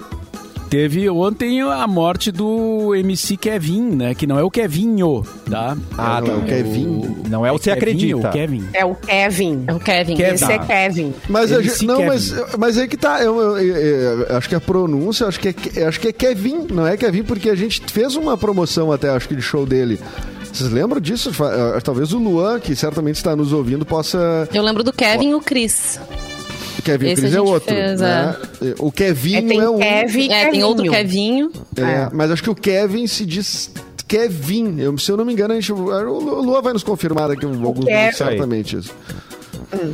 [0.71, 4.15] teve ontem a morte do MC Kevin, né?
[4.15, 5.77] Que não é o Kevinho, tá?
[5.97, 6.47] Ah, não, é o tá.
[6.47, 7.17] Kevin.
[7.29, 8.29] Não é o Você Kevinho, Acredita.
[8.29, 8.69] o Kevin.
[8.73, 9.65] É o Kevin.
[9.67, 10.15] É o Kevin.
[10.17, 10.35] Kevin.
[10.35, 11.15] Esse é Kevin.
[11.29, 12.09] Mas a MC gente- não, Kevin.
[12.09, 13.23] mas, mas aí que tá.
[13.23, 16.67] Eu, eu- eu- eu acho que a pronúncia, acho que, é, acho que é Kevin,
[16.71, 19.99] não é Kevin, porque a gente fez uma promoção até, acho que de show dele.
[20.57, 21.33] Vocês lembram disso?
[21.33, 24.49] Fa- eh, Talvez o Luan, que certamente está nos ouvindo, possa.
[24.53, 26.01] Eu lembro do Kevin e o Chris.
[26.85, 27.69] Kevin, Esse Cris é outro.
[27.75, 28.37] fez, né?
[28.79, 29.79] O Kevin É, é um.
[29.79, 31.51] Kevin É, tem outro Kevinho.
[31.51, 31.67] Kevinho.
[31.77, 32.09] É, É.
[32.13, 33.71] Mas acho que o Kevin se diz
[34.07, 34.77] Kevin.
[34.79, 37.49] Eu, se eu não me engano, a gente, o Lua vai nos confirmar daqui a
[37.49, 38.13] alguns Kevin.
[38.17, 38.93] certamente isso.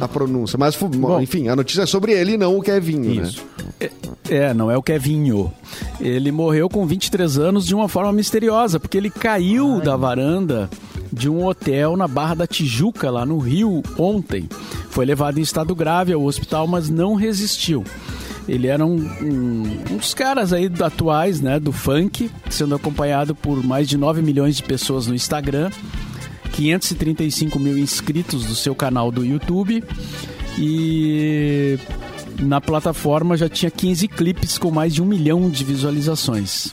[0.00, 0.56] A pronúncia.
[0.58, 3.20] Mas, fu- enfim, a notícia é sobre ele e não o Kevin.
[3.22, 3.44] Isso.
[3.80, 3.90] Né?
[4.30, 5.52] É, não é o Kevinho.
[6.00, 10.70] Ele morreu com 23 anos de uma forma misteriosa, porque ele caiu da varanda
[11.12, 14.48] de um hotel na Barra da Tijuca, lá no Rio, ontem.
[14.90, 17.84] Foi levado em estado grave ao hospital, mas não resistiu.
[18.48, 23.62] Ele era um, um, um dos caras aí atuais, né, do funk, sendo acompanhado por
[23.64, 25.70] mais de 9 milhões de pessoas no Instagram,
[26.52, 29.82] 535 mil inscritos do seu canal do YouTube
[30.58, 31.78] e
[32.38, 36.72] na plataforma já tinha 15 clipes com mais de um milhão de visualizações.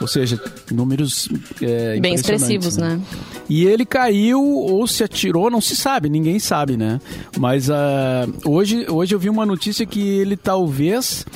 [0.00, 1.28] Ou seja, números
[1.60, 2.98] é, Bem expressivos, né?
[3.48, 6.98] E ele caiu ou se atirou, não se sabe, ninguém sabe, né?
[7.38, 11.26] Mas ah, hoje, hoje eu vi uma notícia que ele talvez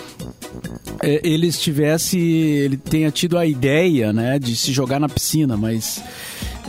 [1.03, 6.03] é, ele estivesse, ele tenha tido a ideia, né, de se jogar na piscina, mas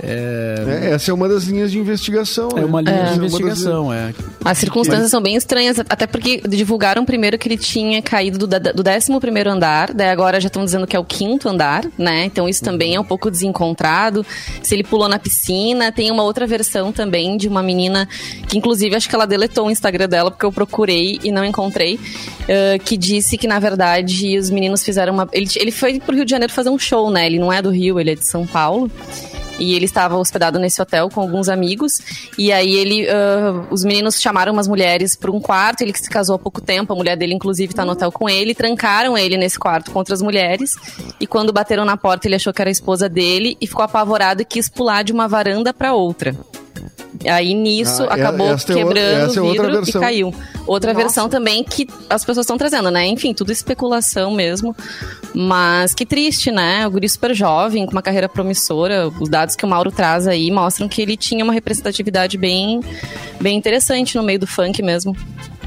[0.01, 2.49] é, É, essa é uma das linhas de investigação.
[2.55, 2.65] é né?
[2.65, 4.13] uma linha de das- investigação, é.
[4.43, 8.83] As circunstâncias são bem estranhas, até porque divulgaram primeiro que ele tinha caído do, do
[8.87, 9.11] 11
[9.49, 12.25] andar, daí agora já estão dizendo que é o quinto andar, né?
[12.25, 14.25] Então isso também é um pouco desencontrado.
[14.61, 18.07] Se ele pulou na piscina, tem uma outra versão também de uma menina
[18.47, 21.99] que, inclusive, acho que ela deletou o Instagram dela porque eu procurei e não encontrei,
[22.47, 25.27] eh, que disse que, na verdade, os meninos fizeram uma.
[25.31, 27.25] Ele, ele foi pro Rio de Janeiro fazer um show, né?
[27.25, 28.89] Ele não é do Rio, ele é de São Paulo.
[29.59, 32.01] E ele estava hospedado nesse hotel com alguns amigos.
[32.37, 35.81] E aí ele, ah, os meninos chamaram umas mulheres para um quarto.
[35.81, 38.29] Ele que se casou há pouco tempo, a mulher dele inclusive está no hotel com
[38.29, 38.53] ele.
[38.53, 40.75] Trancaram ele nesse quarto com outras mulheres.
[41.19, 44.41] E quando bateram na porta, ele achou que era a esposa dele e ficou apavorado
[44.41, 46.35] e quis pular de uma varanda para outra.
[47.27, 50.33] Aí nisso Ah, é- acabou essa é quebrando essa é o outra vidro e caiu.
[50.67, 51.03] Outra Nossa.
[51.05, 53.05] versão também que as pessoas estão trazendo, né?
[53.07, 54.75] Enfim, tudo especulação mesmo.
[55.33, 56.85] Mas que triste, né?
[56.87, 59.09] O guri super jovem, com uma carreira promissora.
[59.19, 62.79] Os dados que o Mauro traz aí mostram que ele tinha uma representatividade bem,
[63.39, 65.15] bem interessante no meio do funk mesmo.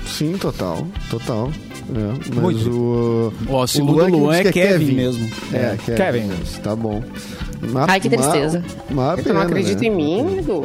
[0.07, 0.87] Sim, total.
[1.11, 1.51] Total.
[1.91, 2.71] É, mas Muito.
[2.71, 3.33] o.
[3.49, 5.31] Ó, o que Luan, diz é que Kevin mesmo.
[5.53, 5.97] É, Kevin.
[5.97, 6.21] Kevin.
[6.29, 6.61] mesmo.
[6.63, 7.03] Tá bom.
[7.63, 8.63] Uma- Ai, que tristeza.
[8.91, 9.87] Uma, uma Tu pena, não acredita né?
[9.87, 10.65] em mim, Edu?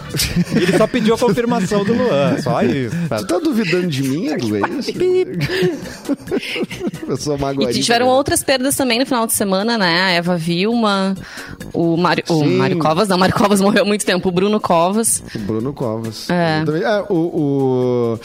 [0.55, 2.95] Ele só pediu a confirmação do Luan, só isso.
[3.17, 4.55] Tu tá duvidando de mim, Edu?
[4.55, 4.91] É isso?
[7.07, 7.83] Eu sou E magoadinho.
[7.83, 10.01] tiveram outras perdas também no final de semana, né?
[10.03, 11.15] A Eva Vilma,
[11.73, 12.43] o Mário, o.
[12.45, 15.23] Mário Covas, não, Mário Covas morreu há muito tempo, o Bruno Covas.
[15.35, 16.29] O Bruno Covas.
[16.29, 16.63] É.
[16.83, 18.19] É, o, o-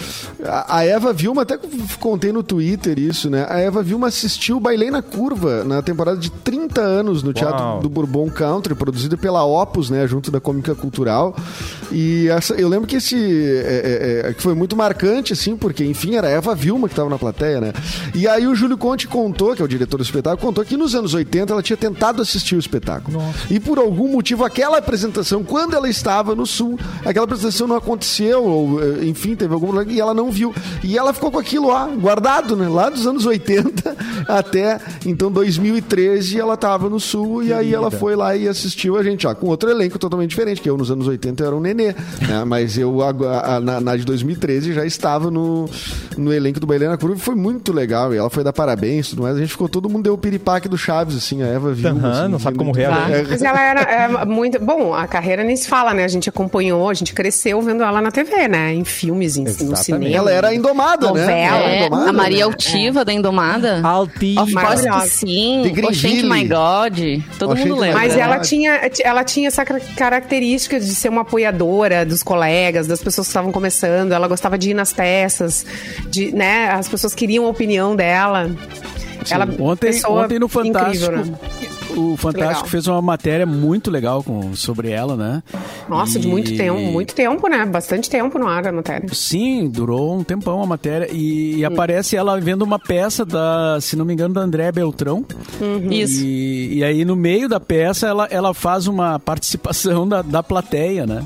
[0.45, 1.59] a a Eva Vilma, até
[1.99, 3.47] contei no Twitter isso, né?
[3.49, 7.81] A Eva Vilma assistiu Bailei na Curva na temporada de 30 anos no Teatro Uau.
[7.81, 10.07] do Bourbon Country, produzido pela Opus, né?
[10.07, 11.35] Junto da Cômica Cultural.
[11.91, 15.85] E essa, eu lembro que esse é, é, é, que foi muito marcante, assim, porque,
[15.85, 17.73] enfim, era a Eva Vilma que estava na plateia, né?
[18.15, 20.95] E aí o Júlio Conte contou, que é o diretor do espetáculo, contou que nos
[20.95, 23.23] anos 80 ela tinha tentado assistir o espetáculo.
[23.51, 28.45] E por algum motivo, aquela apresentação, quando ela estava no Sul, aquela apresentação não aconteceu,
[28.45, 30.55] ou, eh, enfim, teve algum e ela não viu.
[30.83, 32.69] E ela ficou com aquilo lá, guardado, né?
[32.69, 38.17] Lá dos anos 80 até, então, 2013, ela estava no Sul, e aí ela foi
[38.17, 41.07] lá e assistiu a gente, ó, com outro elenco totalmente diferente, que eu nos anos
[41.07, 41.95] 80 era um nenê,
[42.29, 42.45] né?
[42.47, 43.11] Mas eu, a,
[43.57, 45.69] a, na, na de 2013, já estava no,
[46.17, 48.15] no elenco do Bailena Curva e foi muito legal.
[48.15, 49.37] E ela foi dar parabéns e tudo mais.
[49.37, 51.89] A gente ficou, todo mundo deu o piripaque do Chaves, assim, a Eva viu.
[51.91, 53.25] Aham, assim, não sabe como muito- reagir.
[53.27, 54.59] Ah, Mas ela era é, muito.
[54.61, 56.05] Bom, a carreira nem se fala, né?
[56.05, 58.73] A gente acompanhou, a gente cresceu vendo ela na TV, né?
[58.75, 60.15] Em filmes, em, no cinema.
[60.17, 61.21] Ela era indomada, né?
[61.21, 61.37] Novela.
[61.41, 62.43] Ela era É, indomada, a Maria né?
[62.45, 63.81] Altiva da Indomada.
[63.83, 64.43] Altiva.
[64.43, 65.73] Of course que sim.
[65.87, 66.99] Oxente, my God.
[67.39, 67.99] Todo Oxente, mundo lembra.
[67.99, 68.21] Mas É.
[68.21, 71.56] ela tinha, ela tinha essa car- característica de ser uma apoiadora
[72.05, 74.13] dos colegas, das pessoas que estavam começando.
[74.13, 75.65] Ela gostava de ir nas peças,
[76.09, 76.71] de, né?
[76.71, 78.51] As pessoas queriam a opinião dela.
[79.31, 81.39] Ela Ontem, ontem no Fantástico, incrível, né?
[81.97, 82.67] O Fantástico legal.
[82.67, 85.43] fez uma matéria muito legal com, sobre ela, né?
[85.89, 87.65] Nossa, de muito E- tempo, muito tempo, né?
[87.67, 89.09] Bastante tempo no ar a matéria.
[89.13, 91.09] Sim, durou um tempão a matéria.
[91.13, 95.25] E, e aparece ela vendo uma peça da, se não me engano, da André Beltrão.
[95.91, 96.23] Isso.
[96.25, 101.07] E, e aí, no meio da peça, ela, ela faz uma participação da, da plateia,
[101.07, 101.25] né?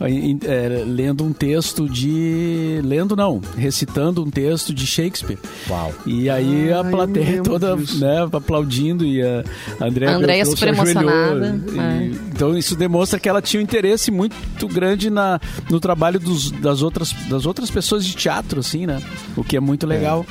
[0.00, 2.80] É, lendo um texto de.
[2.84, 5.38] Lendo não, recitando um texto de Shakespeare.
[5.68, 5.92] Uau.
[6.06, 7.98] E aí Ah, a plateia toda disso.
[7.98, 9.42] né, aplaudindo e a
[9.80, 11.60] Andréa A Andréia super emocionada.
[11.74, 12.10] E- É.
[12.32, 16.80] Então isso demonstra que ela tinha um interesse muito grande na, no trabalho dos, das,
[16.82, 19.02] outras, das outras pessoas de teatro, assim, né?
[19.36, 20.24] O que é muito legal.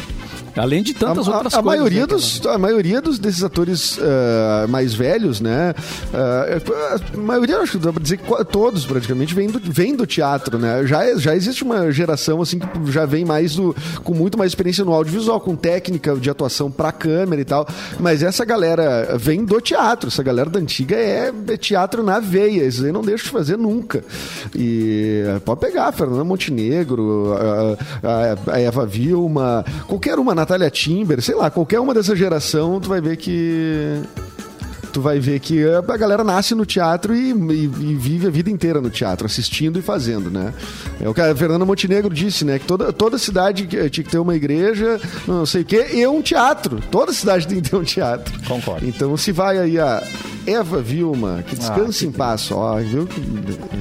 [0.58, 1.80] Além de tantas a, outras a, a coisas.
[1.80, 5.74] maioria né, dos, a maioria dos desses atores ah, mais velhos, né?
[6.14, 10.06] ah, a maioria, acho que dá pra dizer que todos praticamente vêm do, vêm do
[10.06, 10.86] teatro, né?
[10.86, 14.84] Já, já existe uma geração assim que já vem mais do, com muito mais experiência
[14.84, 17.68] no audiovisual, com técnica de atuação pra câmera e tal.
[18.00, 20.08] Mas essa galera vem do teatro.
[20.10, 22.66] Essa galera da antiga é, é teatro na veia.
[22.66, 24.04] Isso aí não deixa de fazer nunca.
[24.56, 27.34] E pode pegar, Fernanda Montenegro,
[28.04, 32.80] a, a- a Eva Vilma, qualquer uma, Natália Timber, sei lá, qualquer uma dessa geração,
[32.80, 34.02] tu vai ver que.
[34.94, 38.50] Tu vai ver que a galera nasce no teatro e, e- e vive a vida
[38.50, 40.54] inteira no teatro, assistindo e fazendo, né?
[41.02, 42.58] É o que a Fernanda Montenegro disse, né?
[42.58, 46.22] Que toda, toda cidade tinha que ter uma igreja, não sei o quê, e um
[46.22, 46.80] teatro.
[46.90, 48.34] Toda cidade tem que ter um teatro.
[48.48, 48.88] Concordo.
[48.88, 50.02] Então se vai aí a
[50.48, 52.50] Eva Vilma, que descanse Ah, em paz.
[52.52, 53.20] Ó, viu que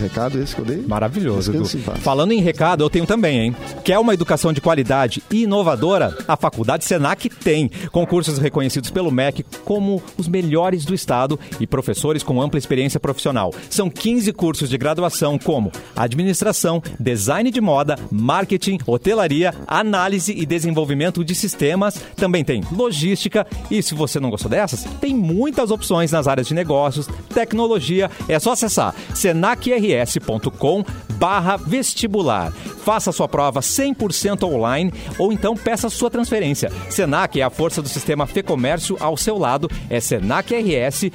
[0.00, 0.78] recado esse que eu dei?
[0.86, 1.52] Maravilhoso.
[1.52, 2.00] Descanse em paz.
[2.00, 3.56] Falando em recado, eu tenho também, hein?
[3.84, 6.16] Quer uma educação de qualidade e inovadora?
[6.26, 7.70] A Faculdade Senac tem.
[7.92, 13.54] Concursos reconhecidos pelo MEC como os melhores do estado e professores com ampla experiência profissional.
[13.70, 21.24] São 15 cursos de graduação como administração, design de moda, marketing, hotelaria, análise e desenvolvimento
[21.24, 21.94] de sistemas.
[22.16, 26.55] Também tem logística e se você não gostou dessas, tem muitas opções nas áreas de
[26.56, 28.10] negócios, tecnologia.
[28.28, 32.50] É só acessar senacrs.com barra vestibular.
[32.52, 36.70] Faça sua prova 100% online ou então peça sua transferência.
[36.90, 39.70] Senac é a força do sistema Fê Comércio ao seu lado.
[39.88, 41.10] É senacrs.com.br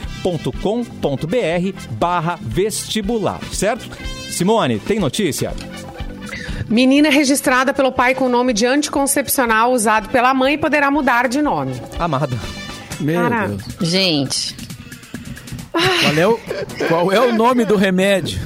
[1.91, 3.89] barra vestibular, certo?
[4.29, 5.53] Simone, tem notícia?
[6.69, 11.41] Menina registrada pelo pai com o nome de anticoncepcional usado pela mãe poderá mudar de
[11.41, 11.73] nome.
[11.99, 12.37] Amada.
[13.01, 13.63] Meu Cara, Deus.
[13.81, 14.55] Gente,
[15.71, 16.39] Qual é, o,
[16.89, 18.39] qual é o nome do remédio?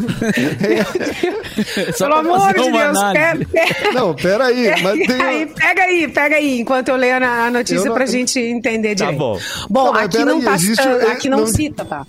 [1.96, 5.22] Só Pelo amor de Deus, pega, pega, Não, peraí, mas tem...
[5.22, 8.90] aí, pega aí, pega aí, enquanto eu leio a notícia Eu não- pra gente entender
[8.96, 9.18] Tá direito.
[9.18, 9.40] bom.
[9.70, 12.06] Bom, Não, aqui pera não aí, tá existe- citando- é, aqui não, não- cita, tá?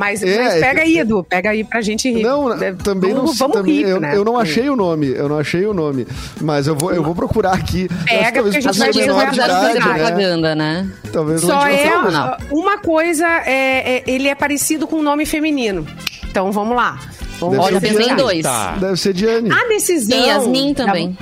[0.00, 2.22] Mas, É, mas é pega que- aí, Edu, pega aí pra gente rir.
[2.22, 4.16] Não, É, também não vamos, sei, vamos também, rir, eu, né?
[4.16, 6.06] eu não achei o nome, eu não achei o nome.
[6.40, 7.86] Mas eu vou, eu vou procurar aqui.
[8.06, 9.00] Pega, porque a gente vai não de
[9.38, 9.80] idade, né?
[9.80, 10.88] propaganda, né?
[11.12, 12.36] Talvez Só não é não, não.
[12.50, 15.86] uma coisa, é, é, ele é parecido com um nome feminino.
[16.30, 16.98] Então vamos lá.
[17.38, 18.22] Vamos Deve Olha, ser Diane.
[18.22, 18.42] dois.
[18.42, 18.76] Tá.
[18.80, 19.50] Deve ser Diane.
[19.52, 20.18] A decisão.
[20.18, 21.18] Sim, Yasmin da- também.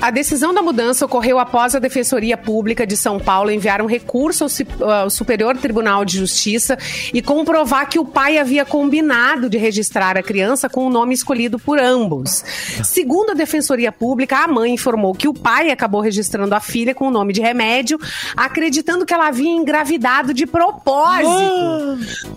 [0.00, 4.44] A decisão da mudança ocorreu após a Defensoria Pública de São Paulo enviar um recurso
[4.44, 6.76] ao, Ci- ao Superior Tribunal de Justiça
[7.12, 11.58] e comprovar que o pai havia combinado de registrar a criança com o nome escolhido
[11.58, 12.44] por ambos.
[12.84, 17.08] Segundo a Defensoria Pública, a mãe informou que o pai acabou registrando a filha com
[17.08, 17.98] o nome de remédio,
[18.36, 21.28] acreditando que ela havia engravidado de propósito.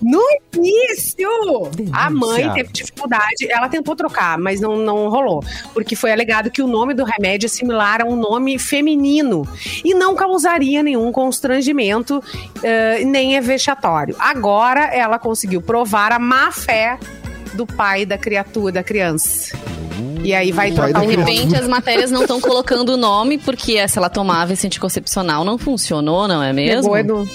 [0.01, 0.21] No
[0.55, 1.27] início,
[1.91, 5.43] a mãe teve dificuldade, ela tentou trocar, mas não, não rolou,
[5.73, 9.47] porque foi alegado que o nome do remédio similar a um nome feminino
[9.83, 12.23] e não causaria nenhum constrangimento,
[12.63, 14.15] eh, nem é vexatório.
[14.19, 16.97] Agora ela conseguiu provar a má fé
[17.53, 19.57] do pai da criatura, da criança.
[20.23, 23.97] E aí vai trocar De repente, as matérias não estão colocando o nome, porque se
[23.97, 26.91] ela tomava esse anticoncepcional, não funcionou, não é mesmo?
[26.91, 27.29] Pegou, Edu.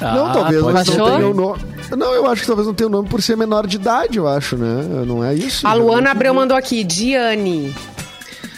[0.00, 1.10] Não, Ah, talvez não Achou?
[1.10, 1.62] tenha o nome.
[1.96, 4.26] Não, eu acho que talvez não tenha o nome por ser menor de idade, eu
[4.26, 5.04] acho, né?
[5.06, 5.66] Não é isso?
[5.66, 7.72] A Luana Abreu mandou aqui, Diane.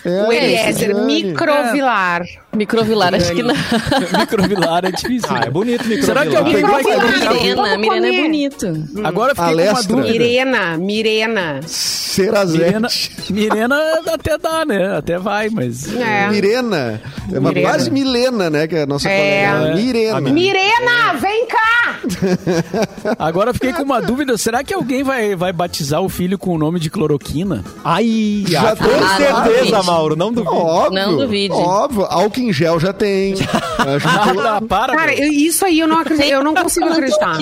[0.06, 0.94] É, o Eliezer.
[0.94, 2.22] Microvilar.
[2.56, 3.54] Microvilar, acho que não.
[4.18, 5.28] Microvilar é difícil.
[5.30, 6.38] Ah, é bonito Será que microvilar.
[6.38, 7.00] alguém vai Microvilar.
[7.10, 7.34] colocar?
[7.34, 8.88] Mirena, Vamos Mirena é bonito.
[9.04, 10.08] Agora eu fiquei com uma dúvida.
[10.12, 11.60] Mirena, Mirena.
[11.60, 13.32] Mirena, Serazete.
[13.32, 14.96] Mirena até dá, né?
[14.96, 15.94] Até vai, mas.
[15.94, 16.28] É.
[16.30, 17.00] Mirena.
[17.32, 17.68] É uma Mirena.
[17.68, 18.66] quase Milena, né?
[18.66, 19.46] Que é a nossa É.
[19.50, 19.74] colega.
[19.74, 20.16] Mirena.
[20.16, 21.96] A Mi- Mirena, vem cá!
[23.18, 24.36] Agora eu fiquei com uma dúvida.
[24.38, 27.62] Será que alguém vai, vai batizar o filho com o nome de cloroquina?
[27.84, 28.84] Ai, Já com.
[28.84, 29.74] Ah, não certeza, duvide.
[29.96, 30.54] Mauro, não duvido.
[30.56, 30.92] Óbvio.
[30.94, 31.52] Não duvide.
[31.54, 32.04] Óbvio.
[32.09, 33.35] Álcool em gel já tem.
[33.78, 37.38] Ah, para, Cara, eu- isso aí eu não acredito, eu não consigo acreditar.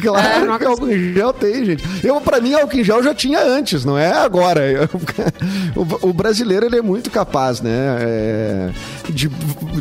[0.00, 1.84] Claro não que álcool em gel tem, gente.
[2.02, 4.60] Eu, pra mim, álcool em gel já tinha antes, não é agora.
[4.70, 4.88] Eu-
[5.76, 7.98] o, o brasileiro, ele é muito capaz, né?
[8.00, 8.70] é,
[9.10, 9.28] de,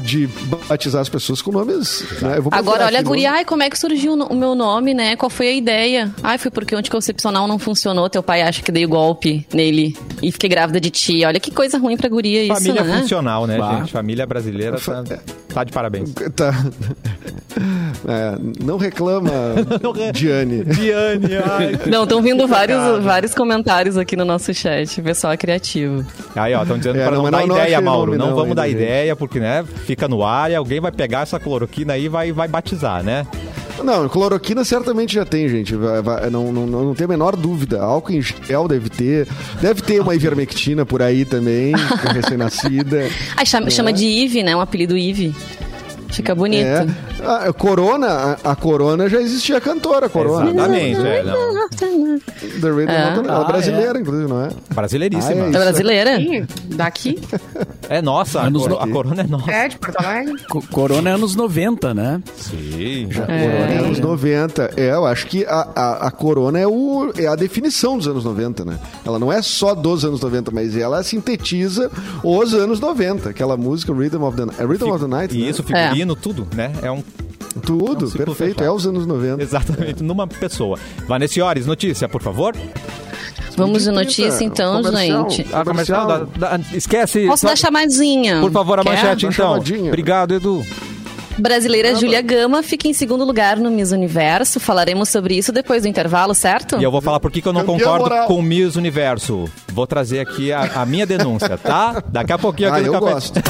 [0.02, 0.28] de
[0.68, 2.04] batizar as pessoas com nomes.
[2.22, 2.38] Né?
[2.38, 3.38] Eu vou Agora, olha a aqui, guria, nome.
[3.40, 5.16] ai, como é que surgiu o meu nome, né?
[5.16, 6.12] Qual foi a ideia?
[6.24, 9.96] Ai, foi porque o anticoncepcional não funcionou, teu pai acha que dei o golpe nele
[10.22, 11.24] e fiquei grávida de ti.
[11.24, 13.00] Olha que coisa ruim pra guria isso, Família né?
[13.02, 13.78] funcional, né, Bah.
[13.80, 13.92] gente?
[13.92, 15.04] Família brasileira tá,
[15.54, 16.14] tá de parabéns.
[16.36, 16.54] Tá.
[18.08, 19.30] É, não reclama,
[20.14, 20.64] Diane.
[20.64, 21.80] Diane, ai.
[21.92, 25.00] Não, estão vindo vários, vários comentários aqui no nosso chat.
[25.00, 26.06] O pessoal é criativo.
[26.36, 28.12] Aí, ó, estão dizendo É, pra não, não, dar não- não ideia, Mauro.
[28.18, 28.78] não, não, vamos ainda, dar gente.
[28.78, 32.32] ideia, porque, né, fica no ar e alguém vai pegar essa cloroquina aí e vai,
[32.32, 33.28] vai batizar, né?
[33.84, 35.76] Não, cloroquina certamente já tem, gente.
[35.76, 37.82] Vai- vai- não, não, não tem a menor dúvida.
[37.82, 39.28] Álcool em gel deve ter.
[39.62, 41.74] Deve ter uma ivermectina por aí também,
[42.08, 43.08] é recém-nascida.
[43.36, 44.56] Ai, chama, chama de Ive, né?
[44.56, 45.34] Um apelido Ive.
[46.12, 46.66] Fica bonito.
[46.66, 46.86] É.
[47.48, 50.50] A Corona, a, a Corona já existia a cantora, a Corona.
[50.50, 51.70] Exatamente, é, não.
[52.62, 52.94] The Rhythm É.
[52.96, 54.50] é Ah, brasileira, inclusive, não é?
[54.74, 55.44] Brasileiríssima.
[55.46, 56.20] Ah, É brasileira?
[56.20, 56.46] Ih,
[56.76, 57.20] Daqui?
[57.90, 59.52] É nossa, a, Anos corona é nossa.
[59.52, 60.36] É, de Porto Alegre.
[60.50, 62.22] Co- Corona é anos 90, né?
[62.36, 63.10] Sim.
[63.14, 63.34] Corona
[63.74, 64.72] é anos 90.
[64.78, 68.24] É, eu acho que a, a, a Corona é, o, é a definição dos anos
[68.26, 68.78] 90, né?
[69.06, 71.90] Ela não é só dos anos 90, mas ela sintetiza
[72.24, 73.30] os anos 90.
[73.30, 75.50] Aquela música Rhythm of the, é Rhythm of the Night, né?
[75.50, 75.64] isso,
[76.06, 76.72] figurino, tudo, né?
[76.82, 77.04] É um.
[77.66, 78.36] Tudo, É um perfeito.
[78.36, 78.64] fechado.
[78.64, 79.44] É os anos 90.
[79.44, 80.80] Exatamente, numa pessoa.
[81.08, 82.56] Vanessa Ores, notícia, por favor.
[83.58, 85.30] Vamos de notícia então, comercial.
[85.30, 85.50] gente.
[85.54, 86.06] Ah, comercial.
[86.08, 86.28] Comercial.
[86.38, 87.28] da- da- esquece.
[87.28, 88.40] Posso só- dar chamadinha?
[88.40, 88.90] Por favor, a Quer?
[88.92, 89.32] manchete, então.
[89.32, 89.90] chamadinha.
[89.90, 90.66] Obrigado, Edu.
[91.38, 94.60] Brasileira Júlia Gama fica em segundo lugar no Miss Universo.
[94.60, 96.78] Falaremos sobre isso depois do intervalo, certo?
[96.80, 98.28] E eu vou falar por que eu não concordo moral.
[98.28, 99.46] com o Miss Universo.
[99.74, 102.02] Vou trazer aqui a, a minha denúncia, tá?
[102.08, 103.14] Daqui a pouquinho aqui Ah, no eu Café.
[103.14, 103.42] gosto.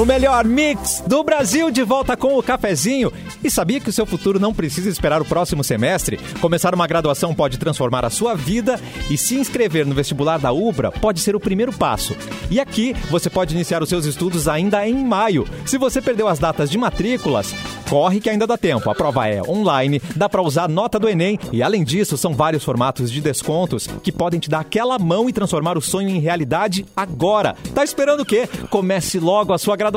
[0.00, 3.12] O melhor mix do Brasil de volta com o cafezinho.
[3.44, 6.18] E sabia que o seu futuro não precisa esperar o próximo semestre?
[6.40, 10.90] Começar uma graduação pode transformar a sua vida e se inscrever no vestibular da Ubra
[10.90, 12.16] pode ser o primeiro passo.
[12.50, 15.46] E aqui você pode iniciar os seus estudos ainda em maio.
[15.66, 17.54] Se você perdeu as datas de matrículas,
[17.86, 18.88] corre que ainda dá tempo.
[18.88, 22.32] A prova é online, dá para usar a nota do Enem e além disso são
[22.32, 26.20] vários formatos de descontos que podem te dar aquela mão e transformar o sonho em
[26.20, 27.54] realidade agora.
[27.74, 28.48] Tá esperando o quê?
[28.70, 29.89] Comece logo a sua graduação.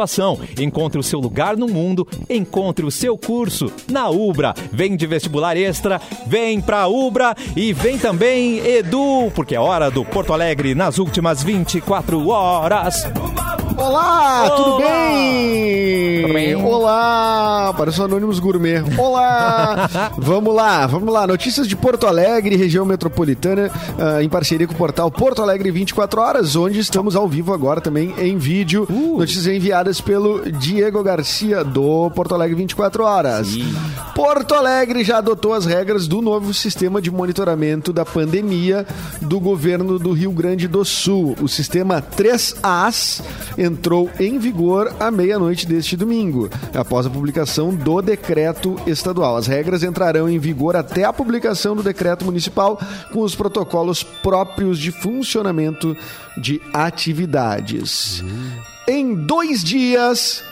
[0.60, 4.54] Encontre o seu lugar no mundo, encontre o seu curso na Ubra.
[4.72, 10.04] Vem de vestibular extra, vem pra Ubra e vem também Edu, porque é hora do
[10.04, 13.06] Porto Alegre nas últimas 24 horas.
[13.76, 14.78] Olá, tudo Olá.
[14.78, 16.22] bem?
[16.22, 16.56] Tudo bem?
[16.56, 18.84] Olá, parece o Anônimos Gourmet.
[18.98, 19.90] Olá!
[20.18, 21.26] vamos lá, vamos lá.
[21.26, 26.22] Notícias de Porto Alegre, região metropolitana, ah, em parceria com o portal Porto Alegre 24
[26.22, 28.88] Horas, onde estamos ao vivo agora também em vídeo.
[28.90, 29.73] Notícias enviadas
[30.04, 33.48] pelo Diego Garcia, do Porto Alegre 24 Horas.
[34.16, 38.86] Porto Alegre já adotou as regras do novo sistema de monitoramento da pandemia
[39.20, 41.36] do governo do Rio Grande do Sul.
[41.42, 43.24] O sistema 3As
[43.58, 49.38] entrou em vigor à meia-noite deste domingo, após a publicação do decreto estadual.
[49.38, 52.80] As regras entrarão em vigor até a publicação do decreto municipal
[53.12, 55.98] com os protocolos próprios de funcionamento
[56.38, 58.24] de atividades.
[58.88, 60.44] Em dois dias.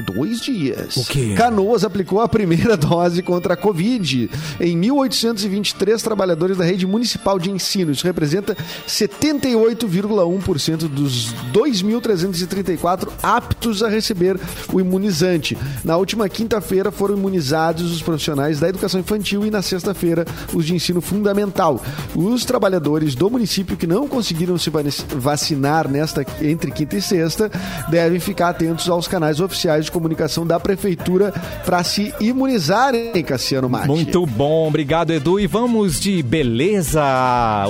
[0.00, 0.96] Dois dias.
[0.96, 1.34] O quê?
[1.36, 7.50] Canoas aplicou a primeira dose contra a Covid em 1.823 trabalhadores da rede municipal de
[7.50, 7.92] ensino.
[7.92, 14.38] Isso representa 78,1% dos 2.334 aptos a receber
[14.72, 15.56] o imunizante.
[15.84, 20.24] Na última quinta-feira foram imunizados os profissionais da educação infantil e na sexta-feira
[20.54, 21.82] os de ensino fundamental.
[22.14, 24.82] Os trabalhadores do município que não conseguiram se vac-
[25.16, 27.50] vacinar nesta entre quinta e sexta
[27.90, 31.32] devem ficar atentos aos canais oficiais de comunicação da prefeitura
[31.64, 33.88] para se imunizarem, Cassiano Mate.
[33.88, 35.38] Muito bom, obrigado Edu.
[35.38, 37.02] E vamos de beleza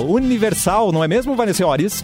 [0.07, 2.03] universal, não é mesmo, Vanessa Ores?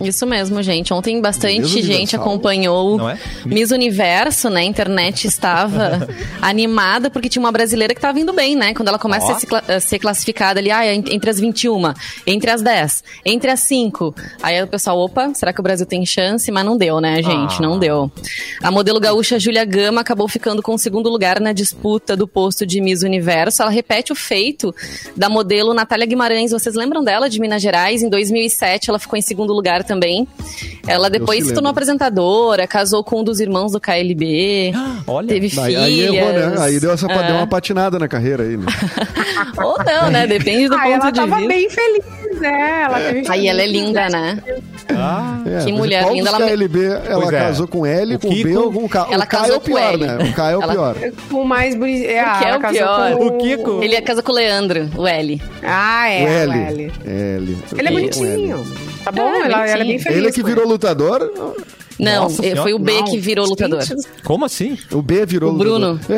[0.00, 0.92] Isso mesmo, gente.
[0.92, 3.18] Ontem bastante gente acompanhou é?
[3.46, 4.60] Miss Universo, né?
[4.62, 6.06] A internet estava
[6.42, 8.74] animada porque tinha uma brasileira que estava indo bem, né?
[8.74, 11.94] Quando ela começa a, se cla- a ser classificada ali, ah, en- entre as 21,
[12.26, 14.14] entre as 10, entre as 5.
[14.42, 16.50] Aí o pessoal, opa, será que o Brasil tem chance?
[16.50, 17.56] Mas não deu, né, gente?
[17.58, 17.60] Ah.
[17.62, 18.10] Não deu.
[18.62, 22.66] A modelo gaúcha Júlia Gama acabou ficando com o segundo lugar na disputa do posto
[22.66, 23.62] de Miss Universo.
[23.62, 24.74] Ela repete o feito
[25.16, 26.50] da modelo Natália Guimarães.
[26.50, 28.02] Vocês lembram dela, de Minas Gerais?
[28.02, 30.26] Em 2007, ela ficou em segundo lugar também.
[30.86, 34.72] Ela depois se se tornou apresentadora, casou com um dos irmãos do KLB.
[35.06, 35.28] Olha.
[35.28, 35.82] Teve Aí, filhas.
[35.82, 36.54] aí errou, né?
[36.58, 37.26] Aí deu, essa, É.
[37.26, 38.66] deu uma patinada na carreira aí, né?
[39.62, 40.26] Ou não, né?
[40.26, 41.48] Depende do Ah, ponto ela de tava vista.
[41.48, 42.82] bem feliz, né?
[42.84, 44.42] Ela teve Aí ela é linda, né?
[44.90, 47.30] Ah, É, Que mas mulher linda, ela- KLB ela é.
[47.30, 49.06] casou com L, O com B Kiko- ou com K?
[49.10, 50.06] Ela o K é o pior, com L.
[50.06, 50.18] né?
[50.30, 50.96] O K é o Ela- pior.
[51.32, 52.04] O mais bonito.
[52.06, 53.16] É, O que é ela o pior?
[53.16, 53.82] com O Kiko.
[53.82, 55.40] Ele casa com o Leandro, o L.
[55.62, 56.20] Ah, é.
[56.22, 56.52] o o L.
[56.58, 56.92] L.
[57.06, 57.58] L.
[57.78, 58.64] Ele é Com bonitinho.
[59.04, 59.22] Tá bom?
[59.34, 60.18] É, ela, ela é bem feliz.
[60.18, 61.30] Ele é que virou lutador?
[61.96, 63.78] Não, Nossa foi o B Não, que virou lutador.
[64.24, 64.76] como assim?
[64.90, 65.92] O B virou O Bruno.
[65.92, 66.16] lutador.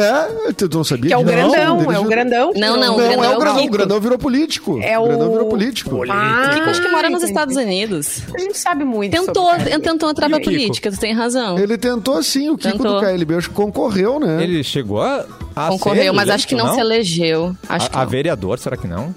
[0.49, 1.09] É, tu não sabia?
[1.09, 1.33] Que é o disso?
[1.37, 2.47] grandão, Ele é o grandão.
[2.47, 3.65] Não, virou- não, o Não, grandão é é o grandão.
[3.67, 4.81] O grandão virou político.
[4.83, 6.03] É o grandão o- virou político.
[6.09, 7.23] Ah, Kiko acho que mora nos.
[7.23, 8.23] Estados Unidos.
[8.35, 9.13] A gente sabe muito.
[9.13, 10.51] Tentou, sobre tentou entrar pra Kiko?
[10.51, 11.59] política, tu tem razão.
[11.59, 12.95] Ele tentou sim, o Kiko Tentou.
[12.95, 14.43] do KLB, acho que concorreu, né?
[14.43, 15.27] Ele chegou a.
[15.55, 17.55] a Concorreu, ser mas acho que não, se elegeu.
[17.69, 18.11] Acho que A, a não.
[18.11, 19.15] vereador, será que não?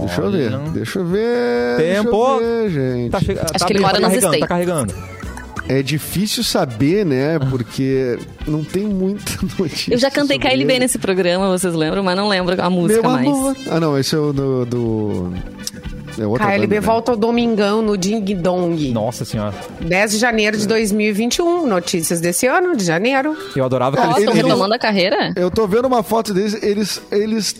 [0.00, 1.76] Deixa eu ver, deixa eu ver.
[1.76, 2.10] Tempo.
[2.10, 3.10] Deixa eu ver, gente.
[3.10, 4.94] Tá che- tá que ele mora tá nos carregando, tá carregando.
[5.68, 7.38] É difícil saber, né?
[7.50, 9.92] Porque não tem muita notícia.
[9.94, 10.78] Eu já cantei sobre KLB ele.
[10.80, 12.02] nesse programa, vocês lembram?
[12.04, 13.68] Mas não lembro a música Meu mais.
[13.70, 14.64] Ah, não, esse é o do.
[14.64, 15.32] do...
[16.18, 16.80] É outra KLB banda, né?
[16.80, 18.90] volta ao Domingão no Ding Dong.
[18.90, 19.52] Nossa senhora.
[19.80, 21.66] 10 de janeiro de 2021.
[21.66, 23.36] Notícias desse ano, de janeiro.
[23.54, 24.18] Eu adorava que Ó, eles.
[24.20, 25.34] estão retomando a carreira?
[25.36, 27.54] Eu tô vendo uma foto deles, eles eles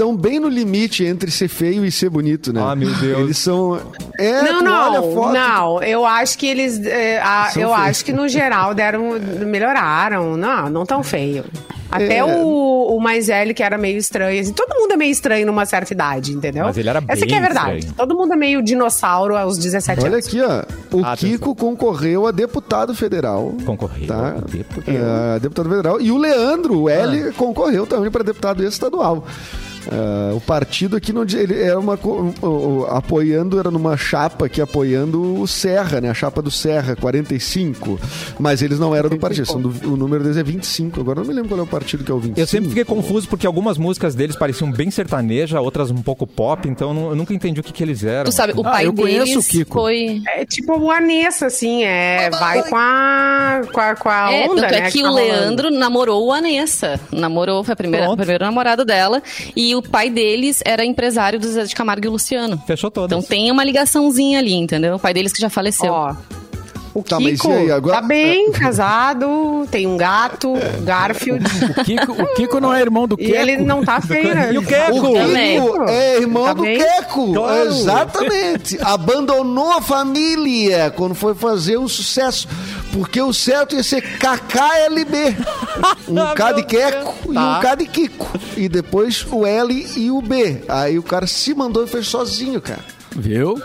[0.00, 2.62] estão bem no limite entre ser feio e ser bonito, né?
[2.64, 3.20] Ah, meu Deus.
[3.20, 3.78] Eles são
[4.18, 5.82] É, não, olha não, foto, não.
[5.82, 6.84] Eu acho que eles.
[6.86, 7.72] é, a- eu feios.
[7.72, 9.18] acho que no geral deram.
[9.46, 10.36] melhoraram.
[10.36, 11.44] Não, não tão feio.
[11.90, 12.24] Até É.
[12.24, 14.40] o, o mais velho, que era meio estranho.
[14.40, 16.64] Assim, todo mundo é meio estranho numa certa idade, entendeu?
[16.64, 17.78] Mas ele era Essa que é a bem verdade.
[17.78, 17.94] estranho.
[17.96, 20.26] Todo mundo é meio dinossauro aos 17 Olha anos.
[20.26, 20.62] aqui, ó.
[20.96, 21.16] O Atenção.
[21.16, 23.52] Kiko concorreu a deputado federal.
[23.66, 24.06] Concorreu.
[24.06, 24.36] Tá?
[24.48, 24.96] Deputado.
[24.96, 26.00] É, deputado federal.
[26.00, 29.26] E o Leandro, o L, concorreu também para deputado estadual.
[29.88, 31.94] É, o partido aqui não ele era uma
[32.42, 36.10] o- apoiando era numa chapa aqui apoiando o Serra, né?
[36.10, 37.98] A chapa do Serra 45,
[38.38, 41.00] mas eles não eram do partido, são do- o número deles é 25.
[41.00, 42.40] Agora eu não me lembro qual é o partido que é o 25.
[42.40, 46.68] Eu sempre fiquei confuso porque algumas músicas deles pareciam bem sertaneja, outras um pouco pop,
[46.68, 48.24] então eu, nu- eu nunca entendi o que, que eles eram.
[48.24, 49.72] Tu sabe, o Ah, pai eu conheço deles o Kiko.
[49.80, 50.22] foi.
[50.28, 52.28] É tipo o Anessa, assim, é.
[52.30, 53.60] Vai com a.
[53.72, 54.78] com a, com a É, onda, tanto né?
[54.86, 55.26] é que tá o rolando.
[55.32, 57.00] Leandro namorou o Anessa.
[57.12, 58.18] Namorou, foi a primeira, Pronto.
[58.18, 59.22] o primeiro namorado dela.
[59.56, 62.62] E o pai deles era empresário do Zé de Camargo e Luciano.
[62.66, 63.16] Fechou todas.
[63.16, 64.96] Então tem uma ligaçãozinha ali, entendeu?
[64.96, 65.92] O pai deles que já faleceu.
[65.92, 66.14] Ó.
[66.92, 71.44] O Tá, Kiko e aí, agora- tá bem casado, tem um gato, Garfield.
[71.78, 73.36] O Kiko, o Kiko não é irmão do e Kiko?
[73.36, 74.52] ele não tá feio, né?
[74.52, 74.96] E o Queco?
[74.98, 75.12] O.
[75.12, 76.78] Kiko é irmão Tá do bem?
[76.78, 77.32] Queco.
[77.32, 77.68] Claro.
[77.68, 78.76] Exatamente.
[78.82, 82.48] Abandonou a família quando foi fazer o sucesso.
[82.92, 85.36] Porque o certo ia ser KKLB.
[86.08, 87.58] Um K de Queco e Tá.
[87.58, 88.28] um K de Kiko.
[88.56, 90.62] E depois o L e o B.
[90.68, 92.84] Aí o cara se mandou e fez sozinho, cara.
[93.14, 93.60] Viu?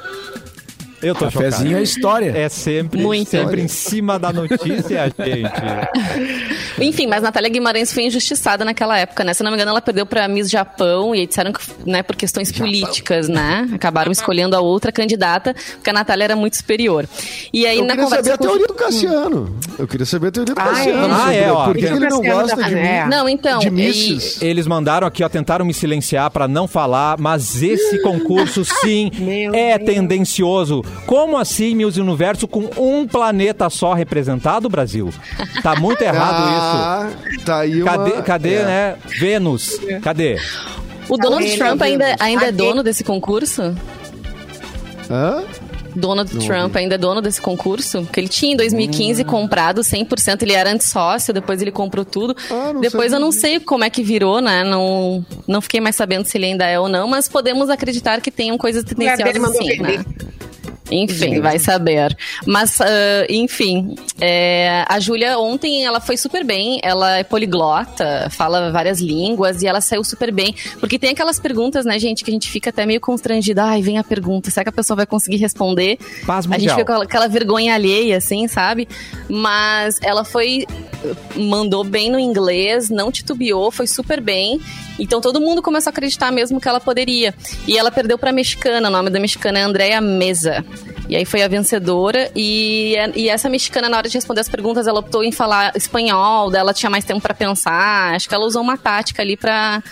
[1.06, 1.84] Eu tô Cafezinho é chocado.
[1.84, 2.32] história.
[2.38, 3.30] É sempre, Muito.
[3.30, 6.82] sempre em cima da notícia, gente.
[6.82, 9.34] Enfim, mas Natália Guimarães foi injustiçada naquela época, né?
[9.34, 12.04] Se eu não me engano, ela perdeu pra Miss Japão e aí disseram que, né,
[12.04, 13.68] por questões políticas, né?
[13.74, 17.08] Acabaram escolhendo a outra candidata, porque a Natália era muito superior.
[17.54, 19.56] E aí, Eu na queria conversa saber a teoria do Cassiano.
[19.80, 21.00] Eu queria saber a teoria do Ah, Cassiano.
[21.08, 21.12] é?
[21.12, 21.66] Ah, sobre é, ó.
[21.66, 22.82] Por que E ele não Cassiano gosta da- de mim?
[22.82, 23.06] é.
[23.08, 23.60] Não, então.
[23.60, 24.42] De e- misses.
[24.42, 29.54] Eles mandaram aqui, ó, tentaram me silenciar pra não falar, mas esse concurso, sim, Meu
[29.56, 29.90] é Deus.
[29.90, 30.84] tendencioso.
[31.06, 35.14] Como assim, Miss Universo, com um planeta só representado, Brasil?
[35.62, 37.10] Tá muito errado ah,
[37.46, 37.82] Tá aí isso.
[37.84, 37.92] uma...
[37.98, 38.66] Cadê, cadê é.
[38.66, 38.96] né?
[39.20, 39.80] Vênus?
[40.02, 40.40] Cadê?
[41.08, 43.76] O Donald Ele- Trump ainda, ainda é dono desse concurso?
[45.10, 45.44] Hã?
[45.96, 48.02] Donald Trump ainda é dono desse concurso?
[48.02, 49.26] Porque ele tinha em 2015 Hum.
[49.26, 52.36] comprado 100%, ele era antissócio, depois ele comprou tudo.
[52.52, 54.64] Ah, não depois eu não sei como é que virou, né?
[54.66, 58.30] Não, não fiquei mais sabendo se ele ainda é ou não, mas podemos acreditar que
[58.30, 60.04] tenham coisas tendenciosas sim, né?
[60.92, 62.16] Enfim, vai saber.
[62.46, 66.80] Mas, ah, enfim, é, a Júlia ontem ela foi super bem.
[66.84, 70.56] Ela é poliglota, fala várias línguas e ela saiu super bem.
[70.80, 73.64] Porque tem aquelas perguntas, né, gente, que a gente fica até meio constrangida.
[73.64, 75.98] Ai, vem a pergunta, será que a pessoa vai conseguir responder?
[76.26, 76.78] Paz A gente mundial.
[76.78, 78.88] fica com aquela vergonha alheia, assim, sabe?
[79.30, 80.66] Mas ela foi
[81.36, 84.60] mandou bem no inglês, não titubeou, foi super bem.
[85.00, 87.34] Então todo mundo começou a acreditar mesmo que ela poderia.
[87.68, 90.64] E ela perdeu para mexicana, o nome da mexicana é Andrea Mesa.
[91.08, 92.32] E aí foi a vencedora.
[92.36, 96.50] E, e essa mexicana, na hora de responder as perguntas, ela optou em falar espanhol,
[96.50, 98.16] dela tinha mais tempo para pensar.
[98.16, 99.84] Acho que ela usou uma tática ali para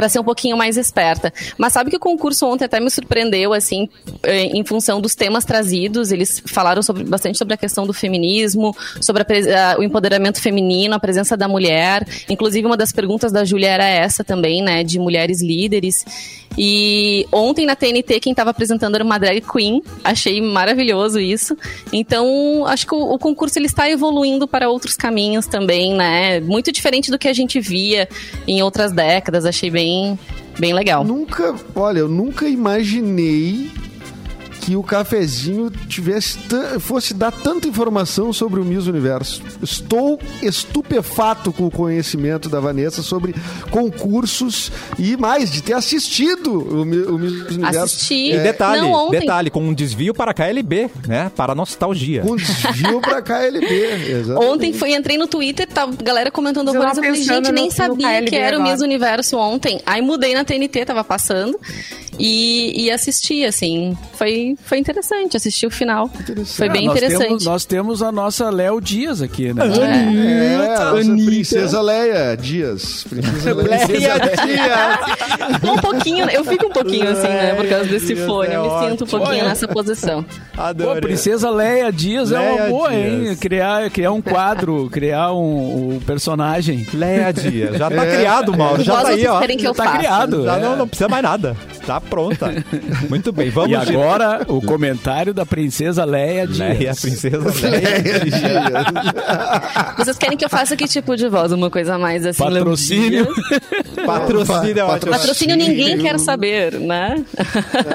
[0.00, 1.30] para ser um pouquinho mais esperta.
[1.58, 3.86] Mas sabe que o concurso ontem até me surpreendeu, assim,
[4.22, 6.10] eh, em função dos temas trazidos.
[6.10, 10.98] Eles falaram sobre, bastante sobre a questão do feminismo, sobre a, o empoderamento feminino, a
[10.98, 12.08] presença da mulher.
[12.30, 16.02] Inclusive, uma das perguntas da Júlia era essa também, né, de mulheres líderes.
[16.62, 19.82] E ontem na TNT, quem estava apresentando era uma drag queen.
[20.04, 21.56] Achei maravilhoso isso.
[21.90, 26.38] Então, acho que o, o concurso ele está evoluindo para outros caminhos também, né?
[26.40, 28.06] Muito diferente do que a gente via
[28.46, 29.46] em outras décadas.
[29.46, 30.18] Achei bem,
[30.58, 31.02] bem legal.
[31.02, 33.70] Nunca, olha, eu nunca imaginei
[34.60, 36.38] que o cafezinho tivesse
[36.80, 39.42] fosse dar tanta informação sobre o Miss Universo.
[39.62, 43.34] Estou estupefato com o conhecimento da Vanessa sobre
[43.70, 47.78] concursos e mais, de ter assistido o, o Miss Universo.
[47.80, 48.32] Assisti.
[48.32, 51.30] E detalhe, Não, detalhe, com um desvio para a KLB, né?
[51.34, 52.22] Para a nostalgia.
[52.22, 53.66] Com um desvio para a KLB,
[54.20, 54.52] exatamente.
[54.52, 58.36] Ontem foi, entrei no Twitter, tá, galera comentando horrores, eu falei, gente, nem sabia que
[58.36, 58.70] era agora.
[58.70, 59.80] o Miss Universo ontem.
[59.86, 61.58] Aí mudei na TNT, tava passando,
[62.18, 66.10] e, e assisti, assim, foi foi, interessante assistir o final.
[66.46, 67.26] Foi bem nós interessante.
[67.28, 69.62] Temos, nós temos a nossa Léo Dias aqui, né?
[69.66, 73.04] É, é a Princesa Leia Dias.
[73.08, 75.62] Princesa Leia, Dias.
[75.62, 77.54] um pouquinho, eu fico um pouquinho assim, né?
[77.54, 78.54] Por causa desse fone.
[78.54, 80.24] Eu me sinto um pouquinho nessa posição.
[80.56, 80.94] Adorei.
[80.94, 83.28] Pô, Princesa Leia Dias Leia é uma boa, Dias.
[83.30, 83.36] hein?
[83.36, 86.86] Criar, criar um quadro, criar um, um personagem.
[86.92, 87.76] Leia Dias.
[87.76, 88.16] Já tá é.
[88.16, 88.82] criado, Mauro.
[88.82, 89.40] Já tá aí, ó.
[89.40, 89.98] Que eu tá faça.
[89.98, 90.44] criado.
[90.44, 91.56] Já não, não precisa mais nada.
[91.86, 92.52] Tá pronta.
[93.08, 93.70] Muito bem, vamos.
[93.70, 96.58] E agora, o comentário da princesa Leia Dias.
[96.58, 97.38] Leia, princesa
[97.68, 98.40] Leia Dias.
[99.96, 101.52] Vocês querem que eu faça que tipo de voz?
[101.52, 102.42] Uma coisa mais assim...
[102.42, 103.26] Patrocínio.
[104.06, 105.18] Patrocínio, patrocínio.
[105.18, 107.24] Patrocínio ninguém quer saber, né?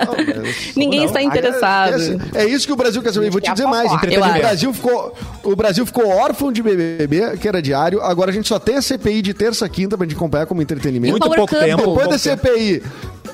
[0.06, 0.44] Não,
[0.76, 1.08] ninguém não.
[1.08, 1.96] está interessado.
[2.34, 3.30] É, é, isso que o Brasil quer saber.
[3.30, 3.92] Vou te dizer mais.
[3.92, 8.02] O Brasil, ficou, o Brasil ficou órfão de BBB, que era diário.
[8.02, 11.18] Agora a gente só tem a CPI de terça quinta pra gente acompanhar como entretenimento.
[11.18, 11.78] Muito pouco tempo.
[11.78, 12.84] Depois da CPI,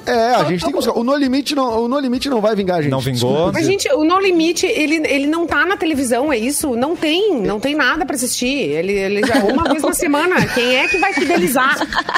[0.06, 0.97] é, a gente tem que buscar.
[0.97, 2.91] O No Limite não, o no limite não vai vingar, gente.
[2.91, 3.52] Não vingou.
[3.54, 6.76] Mas, gente, o No Limite, ele, ele não tá na televisão, é isso?
[6.76, 8.47] Não tem, não tem nada pra assistir.
[8.47, 10.45] Ele, ele já uma vez na semana.
[10.47, 11.78] Quem é que vai fidelizar?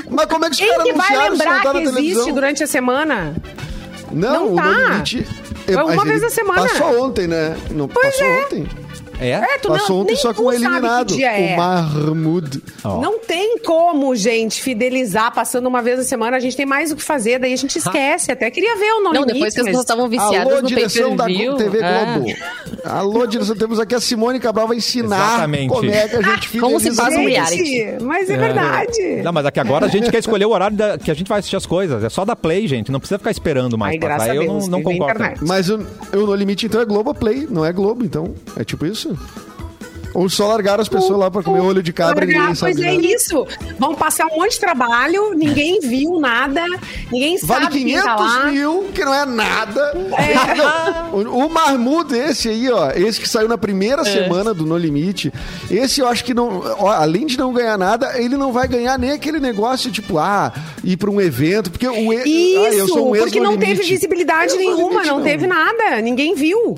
[0.10, 3.36] Mas como é que os Quem que vai lembrar tá que existe durante a semana?
[4.12, 4.62] Não, não tá.
[4.62, 5.28] o No Limite...
[5.72, 6.62] Uma vez na semana.
[6.68, 7.56] Passou ontem, né?
[7.72, 8.44] Não, pois passou é.
[8.44, 8.68] ontem.
[9.20, 9.30] É?
[9.32, 11.20] é tu Passou não, ontem só com o eliminado.
[11.20, 11.54] É.
[11.54, 12.62] O Mahmoud.
[12.84, 13.02] Oh.
[13.02, 16.38] Não tem como, gente, fidelizar passando uma vez na semana.
[16.38, 18.32] A gente tem mais o que fazer, daí a gente esquece.
[18.32, 21.16] Até queria ver o nome Não, depois que as pessoas estavam viciadas Alô, no direção
[21.16, 22.18] da TV ah.
[22.18, 22.36] Globo.
[22.84, 23.56] Alô, direção.
[23.56, 25.70] Temos aqui a Simone Cabral vai ensinar Exatamente.
[25.70, 26.60] como é que a gente fideliza.
[26.60, 27.98] Como se faz um reality.
[28.02, 29.22] Mas é, é, verdade.
[29.24, 31.40] Não, mas aqui agora a gente quer escolher o horário da, que a gente vai
[31.40, 32.04] assistir as coisas.
[32.04, 32.92] É só da Play, gente.
[32.92, 33.94] Não precisa ficar esperando mais.
[33.94, 35.24] Ai, graças a Deus, eu não, não concordo.
[35.42, 38.34] Mas o, o No Limite, então, é Globo Play, não é Globo, então.
[38.58, 39.03] É tipo isso?
[40.14, 42.74] Ou só largaram as pessoas lá para comer olho de cabra largar, e ninguém sabe
[42.76, 43.48] Pois é isso.
[43.80, 46.64] Vão passar um monte de trabalho, ninguém viu nada,
[47.12, 48.46] ninguém vale sabe 500 quem tá lá.
[48.52, 49.82] mil, que não é nada.
[50.18, 50.56] É.
[50.56, 54.06] Não, o, o Marmudo, esse aí, ó, esse que saiu na primeira é.
[54.06, 55.34] semana do No Limite,
[55.72, 59.00] esse eu acho que não, ó, além de não ganhar nada, ele não vai ganhar
[59.00, 62.14] nem aquele negócio, tipo, ah, ir para um evento, porque o...
[62.14, 66.36] Isso, ah, eu sou um porque não teve visibilidade nenhuma, não, não teve nada, ninguém
[66.36, 66.76] viu.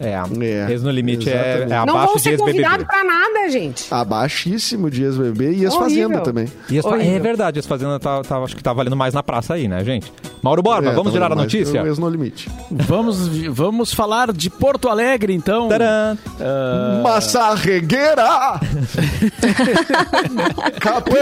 [0.00, 3.92] É, é no limite é, é, abaixo Não vão ser convidado pra nada, gente.
[3.92, 6.48] Abaixíssimo de ex-BBB e ex-fazenda também.
[6.70, 9.68] E ex é verdade, ex-fazenda tá, tá, acho que tá valendo mais na praça aí,
[9.68, 10.12] né, gente?
[10.42, 11.80] Mauro Borba, é, vamos tá virar a notícia?
[11.80, 12.48] Ex no limite.
[12.70, 15.68] Vamos, vamos falar de Porto Alegre, então.
[15.68, 16.16] Tadã!
[16.40, 17.02] Uh...
[17.02, 18.60] Massarregueira!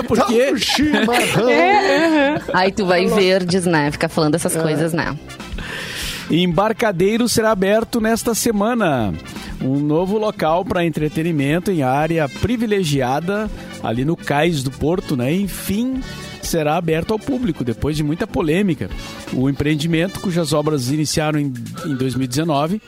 [0.06, 0.58] Porque...
[0.58, 1.48] chimarrão!
[1.48, 2.40] É, uhum.
[2.54, 3.90] Aí tu vai ver, diz, né?
[3.90, 4.62] Fica falando essas é.
[4.62, 5.16] coisas, né?
[6.30, 9.12] Embarcadeiro será aberto nesta semana.
[9.60, 13.50] Um novo local para entretenimento em área privilegiada
[13.82, 15.34] ali no cais do Porto, né?
[15.34, 16.00] Enfim,
[16.40, 18.88] será aberto ao público depois de muita polêmica.
[19.32, 21.52] O empreendimento, cujas obras iniciaram em,
[21.84, 22.80] em 2019,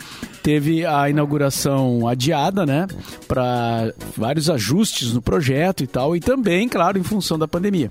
[0.43, 2.87] teve a inauguração adiada, né,
[3.29, 7.91] para vários ajustes no projeto e tal, e também, claro, em função da pandemia.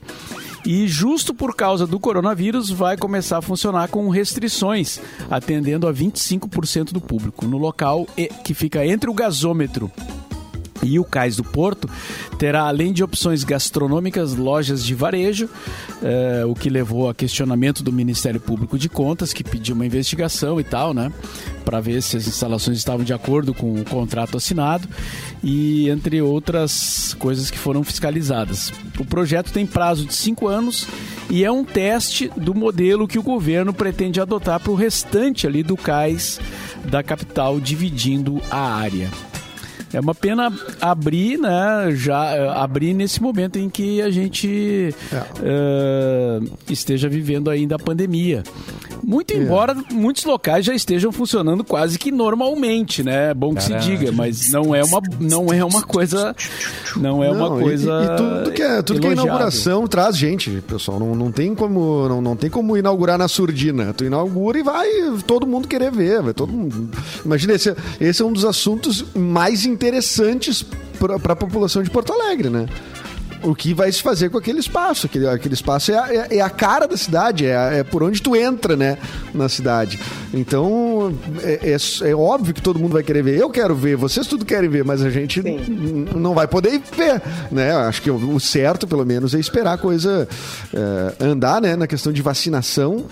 [0.65, 4.99] E justo por causa do coronavírus, vai começar a funcionar com restrições,
[5.29, 8.07] atendendo a 25% do público, no local
[8.43, 9.91] que fica entre o gasômetro
[10.83, 11.89] e o Cais do Porto
[12.37, 15.49] terá, além de opções gastronômicas, lojas de varejo,
[16.01, 20.59] eh, o que levou a questionamento do Ministério Público de Contas, que pediu uma investigação
[20.59, 21.11] e tal, né?
[21.63, 24.87] Para ver se as instalações estavam de acordo com o contrato assinado
[25.43, 28.71] e entre outras coisas que foram fiscalizadas.
[28.99, 30.87] O projeto tem prazo de cinco anos
[31.29, 35.63] e é um teste do modelo que o governo pretende adotar para o restante ali
[35.63, 36.39] do cais
[36.85, 39.09] da capital, dividindo a área.
[39.93, 41.91] É uma pena abrir, né?
[41.91, 44.95] Já eh, abrir nesse momento em que a gente
[45.41, 46.39] eh,
[46.69, 48.43] esteja vivendo ainda a pandemia.
[49.03, 53.31] Muito embora muitos locais já estejam funcionando quase que normalmente, né?
[53.31, 56.35] É bom que se diga, mas não é uma não é uma coisa
[56.97, 60.17] não é uma Não, e- coisa E, tudo que é, tudo que é inauguração traz
[60.17, 60.99] gente, pessoal.
[60.99, 63.93] Não, não tem como não, não tem como inaugurar na surdina.
[63.93, 64.87] Tu inaugura e vai
[65.25, 66.21] todo mundo querer ver.
[66.21, 66.89] Vai todo mundo...
[67.25, 70.63] Imagina, esse, esse é um dos assuntos mais interessantes
[70.99, 72.67] para a população de Porto Alegre, né?
[73.43, 75.05] O que vai se fazer com aquele espaço?
[75.07, 78.03] Aquele, aquele espaço é a, é- é a cara da cidade, é, a- é por
[78.03, 78.97] onde tu entra, né,
[79.33, 79.99] na cidade.
[80.33, 81.13] Então,
[81.43, 83.37] é, é- é óbvio que todo mundo vai querer ver.
[83.37, 85.41] Eu quero ver, vocês tudo querem ver, mas a gente
[86.15, 87.21] não vai poder ver,
[87.51, 87.71] né?
[87.73, 90.27] Acho que o o certo, pelo menos, é esperar a coisa
[90.73, 93.05] é, andar, né, na questão de vacinação.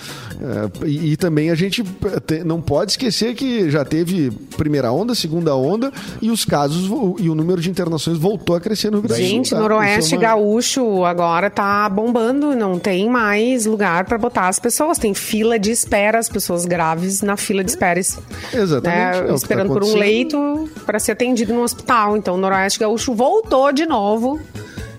[0.81, 1.83] É, e, e também a gente
[2.25, 6.85] te- não pode esquecer que já teve primeira onda, segunda onda, e os casos
[7.19, 9.07] e o número de internações voltou a crescer no Sul.
[9.29, 9.59] Gente, tá?
[9.59, 14.97] Noroeste Gaúcho agora tá bombando, não tem mais lugar pra botar as pessoas.
[14.97, 17.99] Tem fila de espera, as pessoas graves na fila de espera.
[17.99, 18.83] Exatamente.
[18.83, 22.15] né, é tá esperando por um leito para ser atendido no hospital.
[22.17, 24.39] Então, o Noroeste Gaúcho voltou de novo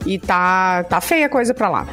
[0.05, 1.87] e tá, tá feia a coisa pra lá.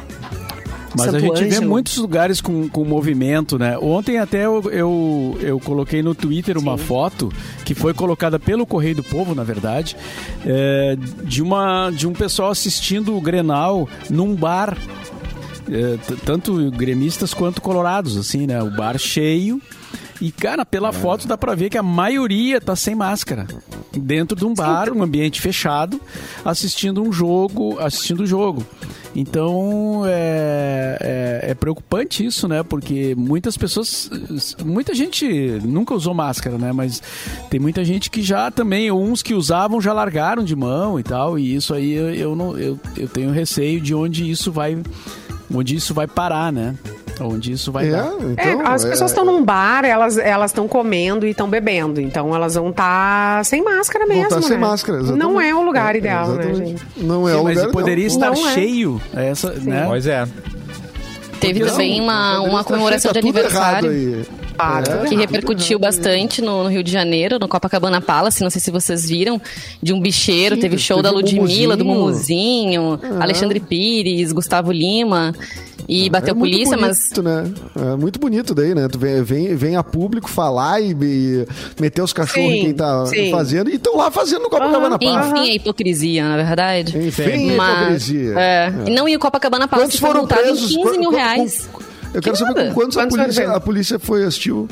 [0.98, 1.68] Mas a Santo gente vê Ângelo.
[1.68, 3.78] muitos lugares com, com movimento, né?
[3.78, 7.32] Ontem até eu, eu, eu coloquei no Twitter uma foto
[7.64, 9.96] que foi colocada pelo Correio do Povo, na verdade,
[10.44, 14.76] é, de, uma, de um pessoal assistindo o Grenal num bar.
[15.70, 18.62] é, tanto gremistas quanto colorados, assim, né?
[18.62, 19.60] O bar cheio.
[20.20, 23.46] E, cara, pela foto dá pra ver que a maioria tá sem máscara.
[23.92, 26.00] Dentro de um bar, um ambiente fechado,
[26.44, 28.64] assistindo um jogo, assistindo o jogo.
[29.14, 32.62] Então é, é, é preocupante isso, né?
[32.62, 34.10] Porque muitas pessoas.
[34.64, 35.26] Muita gente
[35.64, 36.72] nunca usou máscara, né?
[36.72, 37.02] Mas
[37.50, 41.38] tem muita gente que já também, uns que usavam já largaram de mão e tal.
[41.38, 44.78] E isso aí eu, eu não, eu, eu tenho receio de onde isso vai.
[45.52, 46.76] Onde isso vai parar, né?
[47.20, 48.06] Onde isso vai É, dar.
[48.36, 52.00] É, então, as é- pessoas estão num bar, elas elas estão comendo e estão bebendo.
[52.00, 54.66] Então, elas vão estar sem máscara Vão mesmo, estar sem né?
[54.66, 55.22] máscara, exatamente.
[55.24, 56.82] Não é o lugar É, ideal, né, gente?
[56.96, 58.32] Não é Sim, o mas lugar poderia ideal.
[58.32, 58.54] estar Não é.
[58.54, 59.00] cheio.
[59.14, 59.84] Essa, né?
[59.86, 60.26] Pois é.
[61.40, 64.26] Teve Porque também não, uma, Poderia uma comemoração de cheio, tá tudo aniversário.
[64.58, 65.08] Claro.
[65.08, 68.42] que repercutiu bastante no, no Rio de Janeiro, no Copacabana Palace.
[68.42, 69.40] Não sei se vocês viram,
[69.82, 70.56] de um bicheiro.
[70.56, 72.98] Sim, teve show teve da o Ludmilla, do Mumuzinho.
[73.20, 75.34] Alexandre Pires, Gustavo Lima.
[75.88, 77.50] E bateu é muito polícia, mas bonito, né?
[77.92, 78.88] É muito bonito daí, né?
[78.88, 81.46] Tu vem, vem, vem a público falar e, e
[81.80, 83.30] meter os cachorros Sim, em quem tá sim.
[83.30, 85.30] fazendo e estão lá fazendo no Copacabana Palace.
[85.30, 86.98] enfim, a hipocrisia, na verdade.
[86.98, 88.34] Enfim, a Mas- hipocrisia.
[88.38, 88.72] É.
[88.86, 90.68] E não, e o Copacabana Palace Quantos foi foram multado em presos?
[90.76, 91.68] 15 mil Qu- qu- reais.
[92.14, 92.74] Eu quero Que saber nada.
[92.74, 94.68] quantos a Quantos foram polícia, a polícia foi assistiu.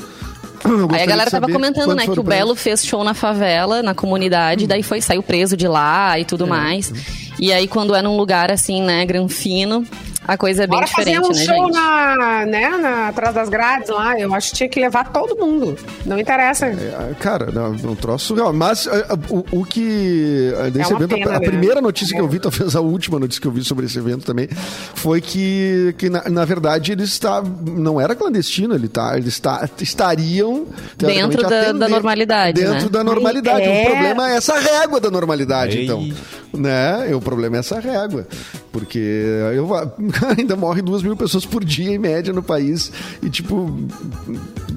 [0.91, 4.65] Aí a galera tava comentando, né, que o Belo fez show na favela, na comunidade,
[4.65, 6.91] daí foi, saiu preso de lá e tudo mais.
[7.39, 9.85] E aí, quando é num lugar assim, né, granfino,
[10.27, 11.73] a coisa é bem Bora fazer diferente, um né, show gente?
[11.75, 14.19] na, né, na, atrás das grades lá.
[14.19, 15.77] Eu acho que tinha que levar todo mundo.
[16.05, 16.65] Não interessa.
[16.65, 18.51] É, Cara, não, um troço surreal.
[18.51, 20.51] Mas é, o, o que.
[20.57, 21.45] é, Desse É evento, a- pena, a, né?
[21.47, 24.25] primeira notícia que eu vi, talvez a última notícia que eu vi sobre esse evento
[24.25, 24.49] também,
[24.95, 27.41] foi que, que na, na verdade, ele está.
[27.65, 29.15] Não era clandestino, ele tá.
[29.15, 30.65] Eles está, estariam.
[30.97, 32.89] Dentro da- da normalidade, Dentro né?
[32.89, 33.63] da normalidade.
[33.63, 33.83] É.
[33.83, 35.83] O problema é essa régua da normalidade, Ei.
[35.85, 36.09] então.
[36.53, 37.13] Né?
[37.13, 38.27] O problema é essa régua.
[38.71, 38.99] Porque
[39.53, 39.69] eu,
[40.37, 42.91] ainda morrem duas mil pessoas por dia, em média, no país.
[43.21, 43.69] E, tipo,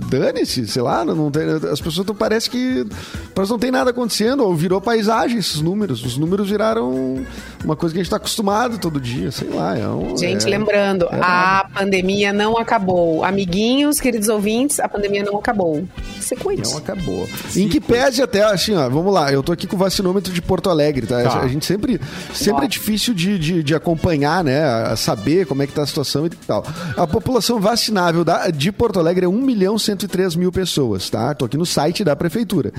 [0.09, 2.87] dane-se, sei lá, não, tem, as pessoas não parece que
[3.35, 6.05] parece não tem nada acontecendo, ou virou paisagem esses números.
[6.05, 7.25] Os números viraram
[7.65, 9.77] uma coisa que a gente está acostumado todo dia, sei lá.
[9.79, 13.25] É um, Gente, é- lembrando, é a pandemia não acabou.
[13.25, 15.85] Amiguinhos, queridos ouvintes, a pandemia não acabou.
[16.21, 16.63] Se cuide.
[16.71, 17.29] Não acabou.
[17.57, 20.41] Em que pese até, assim, ó, vamos lá, eu tô aqui com o vacinômetro de
[20.43, 21.23] Porto Alegre, tá?
[21.23, 21.41] Tá.
[21.41, 22.01] A gente sempre,
[22.35, 24.61] sempre é difícil de, de, de acompanhar, né?
[24.65, 26.65] a saber como é que tá a situação e tal.
[26.97, 31.35] A população vacinável da, de Porto Alegre é 1 milhão 103 mil pessoas, tá?
[31.35, 32.73] Tô aqui no site da prefeitura.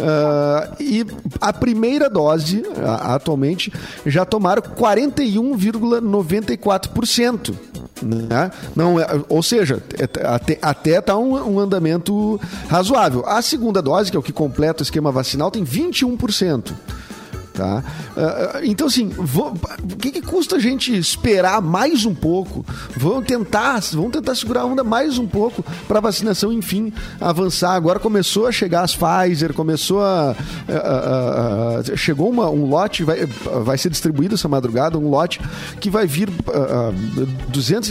[0.00, 1.04] Ah, e
[1.40, 3.72] a primeira dose, a- atualmente,
[4.06, 7.54] já tomaram 41,94%.
[8.00, 8.52] Né?
[8.76, 13.24] Não é, ou seja, é- até, até tá um, um andamento razoável.
[13.26, 16.72] A segunda dose, que é o que completa o esquema vacinal, tem 21%.
[17.58, 17.82] Tá?
[18.16, 22.64] Uh, então, assim, o que, que, custa a gente esperar mais um pouco?
[22.96, 27.72] Vamos tentar, vamos tentar segurar a onda mais um pouco para a vacinação, enfim, avançar.
[27.72, 30.36] Agora começou a chegar as Pfizer, começou a.
[31.96, 35.40] Chegou uma, um lote, vai, vai ser distribuído essa madrugada, um lote
[35.80, 37.90] que vai vir uh, 200,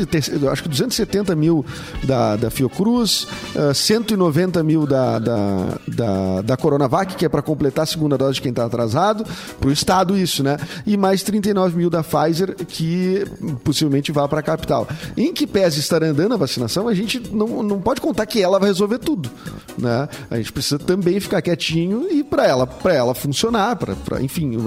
[0.50, 1.66] acho que 270 mil
[2.06, 3.28] da, da Fiocruz,
[3.76, 8.42] 190 mil da, da, da, da Coronavac, que é para completar a segunda dose de
[8.42, 9.26] quem está atrasado
[9.60, 10.58] para o Estado isso, né?
[10.86, 13.26] E mais 39 mil da Pfizer, que
[13.64, 14.88] possivelmente vá para a capital.
[15.16, 18.60] Em que pese estar andando a vacinação, a gente não, não pode contar que ela
[18.60, 19.30] vai resolver tudo,
[19.78, 20.08] né?
[20.30, 24.58] A gente precisa também ficar quietinho e para ela, para ela funcionar, para, enfim,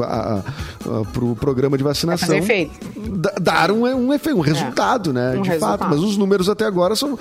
[1.13, 2.41] para o programa de vacinação
[3.41, 5.13] dar um, um efeito, um resultado, é.
[5.13, 5.39] né?
[5.39, 5.79] Um de resultado.
[5.81, 5.91] fato.
[5.91, 7.19] Mas os números até agora são,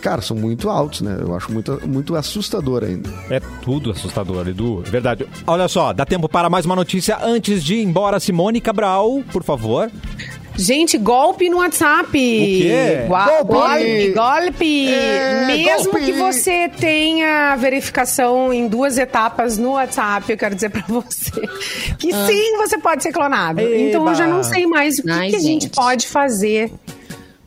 [0.00, 1.16] cara, são muito altos, né?
[1.20, 3.08] Eu acho muito, muito assustador ainda.
[3.30, 4.82] É tudo assustador, Edu.
[4.86, 5.26] É verdade.
[5.46, 8.20] Olha só, dá tempo para mais uma notícia antes de ir embora.
[8.20, 9.90] Simone Cabral, por favor.
[10.56, 12.08] Gente, golpe no WhatsApp.
[12.08, 13.04] O quê?
[13.06, 13.52] golpe.
[13.52, 14.12] Golpe.
[14.12, 14.88] golpe.
[14.88, 16.06] É, Mesmo golpe.
[16.06, 21.40] que você tenha verificação em duas etapas no WhatsApp, eu quero dizer pra você
[21.96, 22.26] que ah.
[22.26, 23.60] sim, você pode ser clonado.
[23.60, 23.76] Eba.
[23.76, 26.72] Então eu já não sei mais o que, Ai, que a gente pode fazer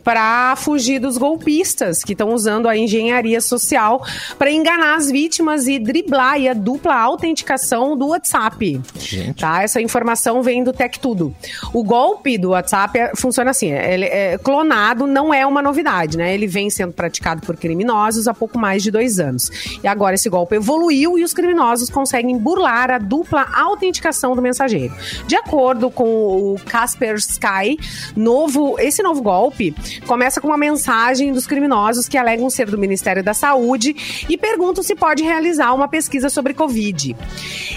[0.04, 4.06] para fugir dos golpistas que estão usando a engenharia social
[4.38, 8.82] para enganar as vítimas e driblar a dupla autenticação do WhatsApp.
[8.97, 9.39] Gente.
[9.39, 9.64] Tá?
[9.64, 11.36] Essa informação vem do Tech Tudo.
[11.74, 16.18] O golpe do WhatsApp é, funciona assim: é, ele é clonado, não é uma novidade,
[16.18, 16.34] né?
[16.34, 19.49] Ele vem sendo praticado por criminosos há pouco mais de dois anos.
[19.84, 24.93] E agora esse golpe evoluiu e os criminosos conseguem burlar a dupla autenticação do mensageiro.
[25.28, 27.78] De acordo com o Kaspersky,
[28.16, 29.76] novo, esse novo golpe
[30.06, 34.84] começa com uma mensagem dos criminosos que alegam ser do Ministério da Saúde e perguntam
[34.84, 37.16] se pode realizar uma pesquisa sobre Covid.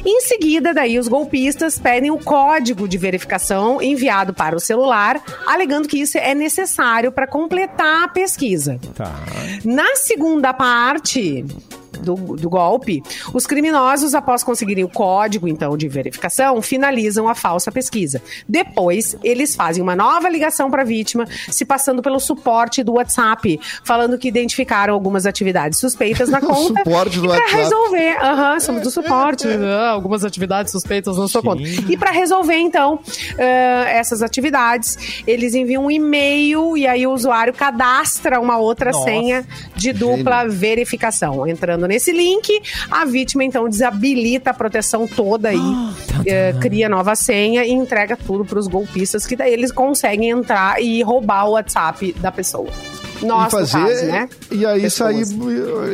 [0.05, 5.89] Em seguida, daí os golpistas pedem o código de verificação enviado para o celular, alegando
[5.89, 8.79] que isso é necessário para completar a pesquisa.
[8.95, 9.13] Tá.
[9.65, 11.45] Na segunda parte,
[12.05, 13.03] do, do golpe,
[13.33, 18.23] os criminosos, após conseguirem o código, então, de verificação, finalizam a falsa pesquisa.
[18.49, 23.59] Depois, eles fazem uma nova ligação para a vítima, se passando pelo suporte do WhatsApp,
[23.83, 26.81] falando que identificaram algumas atividades suspeitas na conta.
[26.81, 27.57] suporte do WhatsApp.
[27.57, 31.47] resolver, aham, somos do suporte, ah, algumas atividades suspeitas na sua Sim.
[31.47, 31.63] conta.
[31.89, 33.41] E para resolver, então, uh,
[33.89, 39.05] essas atividades, eles enviam um e-mail e aí o usuário cadastra uma outra Nossa.
[39.05, 40.53] senha de dupla Gênio.
[40.53, 47.15] verificação, entrando nesse link, a vítima então desabilita a proteção toda aí, oh, cria nova
[47.15, 51.53] senha e entrega tudo para os golpistas, que daí eles conseguem entrar e roubar o
[51.53, 52.69] WhatsApp da pessoa
[53.23, 54.29] e fazer, caso, né?
[54.51, 55.25] E aí sair,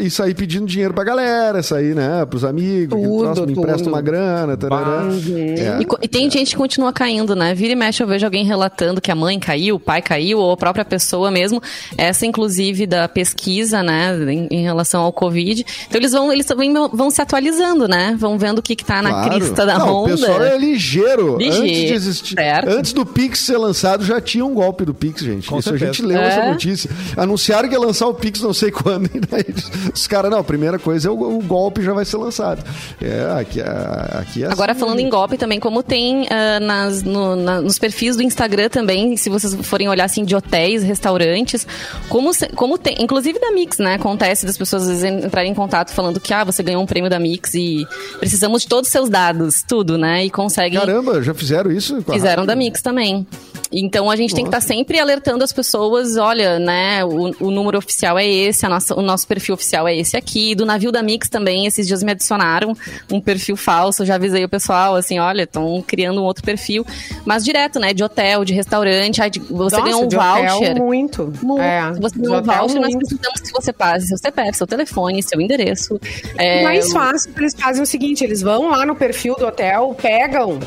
[0.03, 4.01] e sair pedindo dinheiro pra galera, sair, né, pros amigos, tudo, nossa, me empresta uma
[4.01, 5.03] grana, tarará.
[5.03, 5.55] Uhum.
[5.57, 5.81] É.
[5.81, 7.55] E, e, tem gente que continua caindo, né?
[7.55, 10.53] Vira e mexe, eu vejo alguém relatando que a mãe caiu, o pai caiu, ou
[10.53, 11.63] a própria pessoa mesmo.
[11.97, 15.65] Essa, inclusive, da pesquisa, né, em, em relação ao Covid.
[15.89, 18.17] Então eles vão, eles vão, vão se atualizando, né?
[18.19, 19.35] Vão vendo o que, que tá na claro.
[19.35, 20.15] crista da Não, onda.
[20.15, 21.37] O pessoal é ligeiro.
[21.37, 22.35] ligeiro antes de existir.
[22.35, 22.69] Certo.
[22.69, 25.49] Antes do Pix ser lançado, já tinha um golpe do Pix, gente.
[25.49, 25.91] Com Isso certeza.
[25.91, 26.29] a gente leu é.
[26.29, 29.45] essa notícia anunciaram que ia lançar o Pix não sei quando, e daí
[29.93, 32.63] os caras, não, a primeira coisa é o, o, golpe já vai ser lançado.
[33.01, 37.37] É, aqui, aqui é Agora, assim, falando em golpe também, como tem uh, nas, no,
[37.37, 41.67] na, nos perfis do Instagram também, se vocês forem olhar assim de hotéis, restaurantes,
[42.09, 43.95] como, como tem, inclusive da Mix, né?
[43.95, 47.11] Acontece das pessoas às vezes entrarem em contato falando que ah, você ganhou um prêmio
[47.11, 47.87] da Mix e
[48.19, 50.25] precisamos de todos os seus dados, tudo, né?
[50.25, 50.79] E conseguem.
[50.79, 52.03] Caramba, já fizeram isso?
[52.03, 53.27] Fizeram da Mix também.
[53.73, 54.37] Então a gente Nossa.
[54.37, 58.27] tem que estar tá sempre alertando as pessoas, olha, né, o, o número oficial é
[58.27, 60.55] esse, nossa, o nosso perfil oficial é esse aqui.
[60.55, 62.77] Do navio da Mix também, esses dias me adicionaram
[63.11, 66.85] um perfil falso, já avisei o pessoal, assim, olha, estão criando um outro perfil.
[67.25, 70.77] Mas direto, né, de hotel, de restaurante, você Nossa, ganhou um voucher.
[70.77, 71.33] Muito.
[71.43, 71.63] muito.
[71.63, 75.41] É, você ganhou um voucher, nós precisamos que você passe seu CPF, seu telefone, seu
[75.41, 76.01] endereço.
[76.37, 76.63] É...
[76.65, 80.59] Mais fácil, eles fazem o seguinte, eles vão lá no perfil do hotel, pegam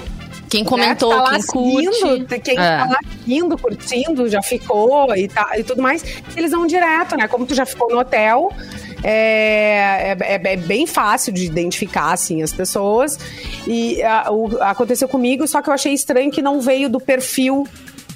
[0.53, 1.23] quem comentou, né?
[1.23, 2.39] tá quem curte.
[2.43, 2.77] quem é.
[2.77, 6.05] tá lá seguindo, curtindo, já ficou e, tá, e tudo mais,
[6.37, 7.27] eles vão direto, né?
[7.27, 8.51] Como tu já ficou no hotel,
[9.03, 13.17] é, é, é, é, bem fácil de identificar, assim, as pessoas.
[13.65, 17.67] E a, o, aconteceu comigo, só que eu achei estranho que não veio do perfil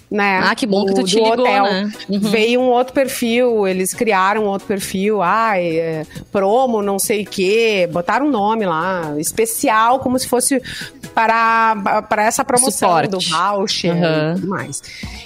[0.10, 0.40] né?
[0.44, 1.64] Ah, que bom que tu te ligou, hotel.
[1.64, 1.92] né?
[2.10, 2.20] Uhum.
[2.20, 7.26] Veio um outro perfil, eles criaram um outro perfil, ai, é, promo, não sei o
[7.26, 10.62] quê, botaram um nome lá, especial, como se fosse
[11.14, 13.10] para, para essa promoção Suporte.
[13.10, 14.32] do voucher Uhum.
[14.32, 14.82] e tudo mais.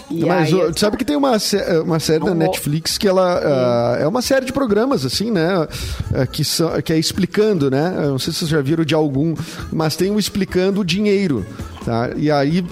[0.10, 3.08] E Mas aí, sabe que tem uma, sé- uma série da Não vou- Netflix que
[3.08, 5.68] ela ah, é uma série de programas, assim, né?
[6.16, 7.94] ah, que, são, que é explicando, né?
[7.98, 9.36] Eu não sei se vocês já viram de algum,
[9.72, 11.46] mas tem um explicando o dinheiro,
[11.86, 12.10] tá?
[12.16, 12.66] E aí.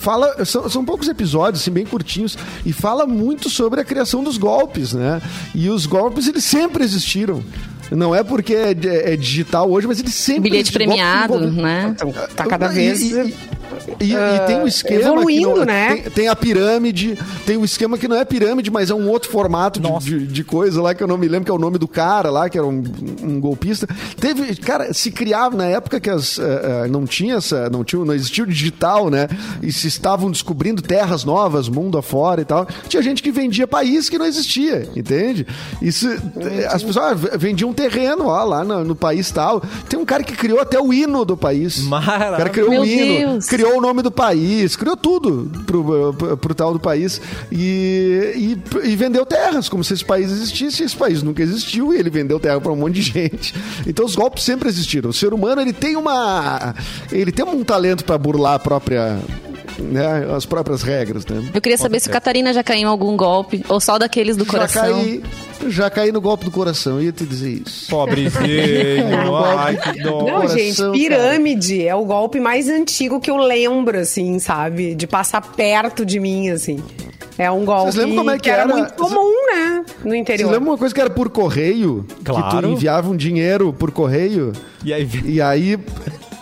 [0.00, 4.38] Fala, são, são poucos episódios, assim, bem curtinhos, e fala muito sobre a criação dos
[4.38, 5.20] golpes, né?
[5.54, 7.42] E os golpes, eles sempre existiram.
[7.90, 11.94] Não é porque é, é digital hoje, mas eles sempre Bilhete premiado, né?
[11.94, 13.00] então, tá cada vez.
[13.00, 13.34] E, e-
[14.00, 15.00] e- e tem um esquema.
[15.00, 15.88] evoluindo, que não- né?
[15.96, 19.30] Tem, tem a pirâmide, tem um esquema que não é pirâmide, mas é um outro
[19.30, 21.78] formato de, de, de coisa lá que eu não me lembro, que é o nome
[21.78, 22.82] do cara lá, que era um,
[23.22, 23.86] um golpista.
[24.20, 26.42] Teve, cara, se criava na época que as, eh,
[26.84, 29.28] eh, não tinha essa, não, tinha, não existia o digital, né?
[29.62, 32.66] E se estavam descobrindo terras novas, mundo afora e tal.
[32.88, 35.46] Tinha gente que vendia país que não existia, entende?
[35.80, 39.62] Isso, eh, as pessoas ah, vendiam um terreno, ó, lá no, no país tal.
[39.88, 41.78] Tem um cara que criou até o hino do país.
[41.86, 43.46] O cara criou Meu o hino, Deus.
[43.46, 48.88] criou o nome do país, criou tudo pro, pro, pro tal do país e, e,
[48.90, 50.82] e vendeu terras, como se esse país existisse.
[50.82, 53.54] Esse país nunca existiu e ele vendeu terra para um monte de gente.
[53.86, 55.10] Então os golpes sempre existiram.
[55.10, 56.74] O ser humano ele tem uma,
[57.10, 59.18] ele tem um talento para burlar a própria,
[59.78, 61.42] né, as próprias regras, né?
[61.54, 64.44] Eu queria saber se o Catarina já caiu em algum golpe, ou só daqueles do
[64.44, 64.82] Já coração.
[64.82, 65.22] caí,
[65.68, 67.88] já caí no golpe do coração, eu ia te dizer isso.
[67.90, 69.36] Pobrezinho.
[69.58, 70.18] Ai, que dó.
[70.24, 70.92] Não, coração, gente, cara.
[70.92, 74.94] pirâmide é o golpe mais antigo que eu lembro, assim, sabe?
[74.94, 76.78] De passar perto de mim, assim.
[77.38, 78.72] É um golpe lembram como é que era, era?
[78.76, 79.84] muito comum, né?
[80.04, 80.50] No Você interior.
[80.50, 82.04] lembra uma coisa que era por correio?
[82.18, 82.60] Que Claro.
[82.62, 84.52] tu enviava um dinheiro por correio?
[84.84, 85.78] E aí, E aí,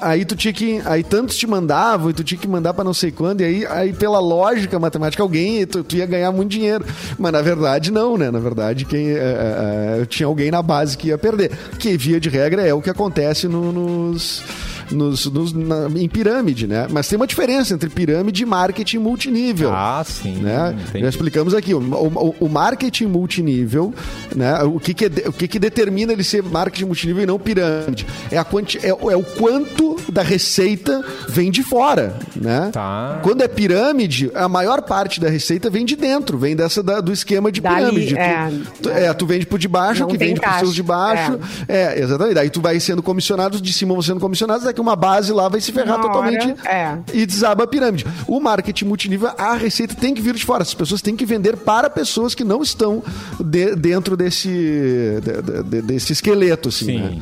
[0.00, 0.80] aí tu tinha que.
[0.86, 3.42] Aí tantos te mandavam e tu tinha que mandar pra não sei quando.
[3.42, 6.84] E aí, aí pela lógica matemática, alguém tu, tu ia ganhar muito dinheiro.
[7.18, 8.30] Mas na verdade, não, né?
[8.30, 11.50] Na verdade, quem, é, é, é, tinha alguém na base que ia perder.
[11.78, 14.42] Que via de regra é o que acontece no- nos.
[14.90, 16.86] Nos, nos- na- em pirâmide, né?
[16.90, 20.36] Mas tem uma diferença entre pirâmide e marketing multinível Ah, sim.
[20.36, 20.76] né?
[20.88, 21.02] entendi.
[21.04, 21.74] Já explicamos aqui.
[21.74, 23.92] O, o- o marketing multinível,
[24.34, 24.62] né?
[24.62, 28.06] O que, que, é o que, que determina ele ser marketing multinível e não pirâmide?
[28.30, 32.70] É, a quanti, é, o- é o quanto da receita vem de fora, né?
[32.72, 33.20] Tá.
[33.22, 37.12] Quando é pirâmide, a maior parte da receita vem de dentro, vem dessa da- do
[37.12, 37.76] esquema de Dali,
[38.06, 38.14] pirâmide.
[38.14, 38.50] Tu- é.
[38.82, 41.38] tu, é, tu vende pro de baixo, Não que vende pros seus de baixo.
[41.68, 42.00] É.
[42.00, 42.34] exatamente.
[42.34, 45.60] Daí tu vai sendo comissionado, de cima vão sendo comissionados, daqui uma base lá vai
[45.60, 46.98] se ferrar Uma totalmente hora, é.
[47.14, 48.06] e desaba a pirâmide.
[48.28, 50.62] O marketing multinível, a receita tem que vir de fora.
[50.62, 53.02] As pessoas têm que vender para pessoas que não estão
[53.40, 56.98] de- dentro desse, de- de- desse esqueleto, assim, Sim.
[56.98, 57.18] né?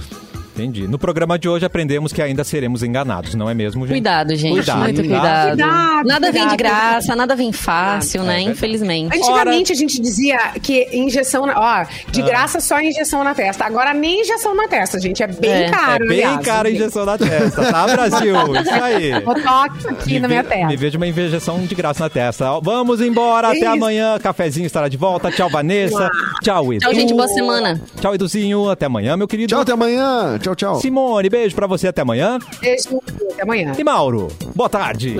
[0.54, 0.86] Entendi.
[0.86, 3.94] No programa de hoje aprendemos que ainda seremos enganados, não é mesmo, gente?
[3.94, 4.52] Cuidado, gente.
[4.54, 5.48] Cuidado, Muito cuidado.
[5.48, 6.56] Cuidado, nada vem de cuidado.
[6.58, 8.34] graça, nada vem fácil, né?
[8.36, 8.50] verdade.
[8.52, 9.16] Infelizmente.
[9.16, 12.24] Antigamente a gente dizia que injeção, na- ó, de Ah.
[12.24, 13.64] graça só injeção na testa.
[13.64, 15.22] Agora nem injeção na testa, gente.
[15.22, 16.46] É bem É, É caro, bem aliás.
[16.46, 18.34] cara a injeção na testa, tá, Brasil?
[18.62, 19.20] Isso aí.
[19.20, 20.66] Botox aqui Me na ve- minha testa.
[20.66, 22.60] Me vejo uma injeção de graça na testa.
[22.60, 23.68] Vamos embora, até Isso.
[23.68, 24.18] amanhã.
[24.20, 25.30] Cafezinho estará de volta.
[25.30, 26.08] Tchau, Vanessa.
[26.42, 26.80] Tchau, Edu.
[26.80, 27.12] Tchau, gente.
[27.12, 27.80] Boa semana.
[28.00, 28.68] Tchau, Eduzinho.
[28.70, 29.48] Até amanhã, meu querido.
[29.52, 30.38] Tchau, até amanhã.
[30.44, 30.80] Tchau, tchau.
[30.80, 31.88] Simone, beijo pra você.
[31.88, 32.38] Até amanhã.
[32.60, 33.00] Beijo,
[33.32, 33.72] até amanhã.
[33.78, 35.16] E Mauro, boa tarde.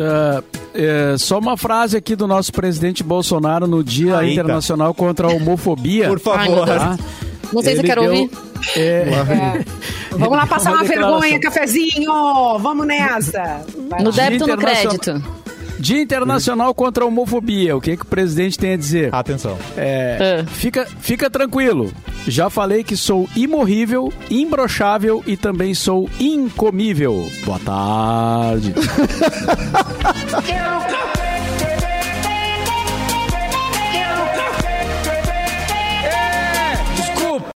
[0.75, 4.27] É, é, só uma frase aqui do nosso presidente Bolsonaro no Dia Eita.
[4.41, 6.09] Internacional contra a Homofobia.
[6.09, 6.66] Por favor.
[6.66, 6.99] Tá?
[7.53, 8.31] Não sei se eu quero deu- ouvir.
[8.77, 9.05] é,
[10.12, 12.12] Vamos lá passar Uma vergonha, cafezinho!
[12.59, 13.64] Vamos nessa!
[13.89, 14.16] Vai No lá.
[14.16, 15.44] débito ou no Internacional- crédito?
[15.79, 17.77] Dia Internacional contra a Homofobia.
[17.77, 19.14] O que, que o presidente tem a dizer?
[19.14, 19.59] Atenção.
[19.77, 20.47] É, Ah.
[20.47, 21.93] fica, fica tranquilo.
[22.27, 27.29] Já falei que sou imorrível, imbrochável e também sou incomível.
[27.45, 28.72] Boa tarde.
[30.47, 31.44] Quero café!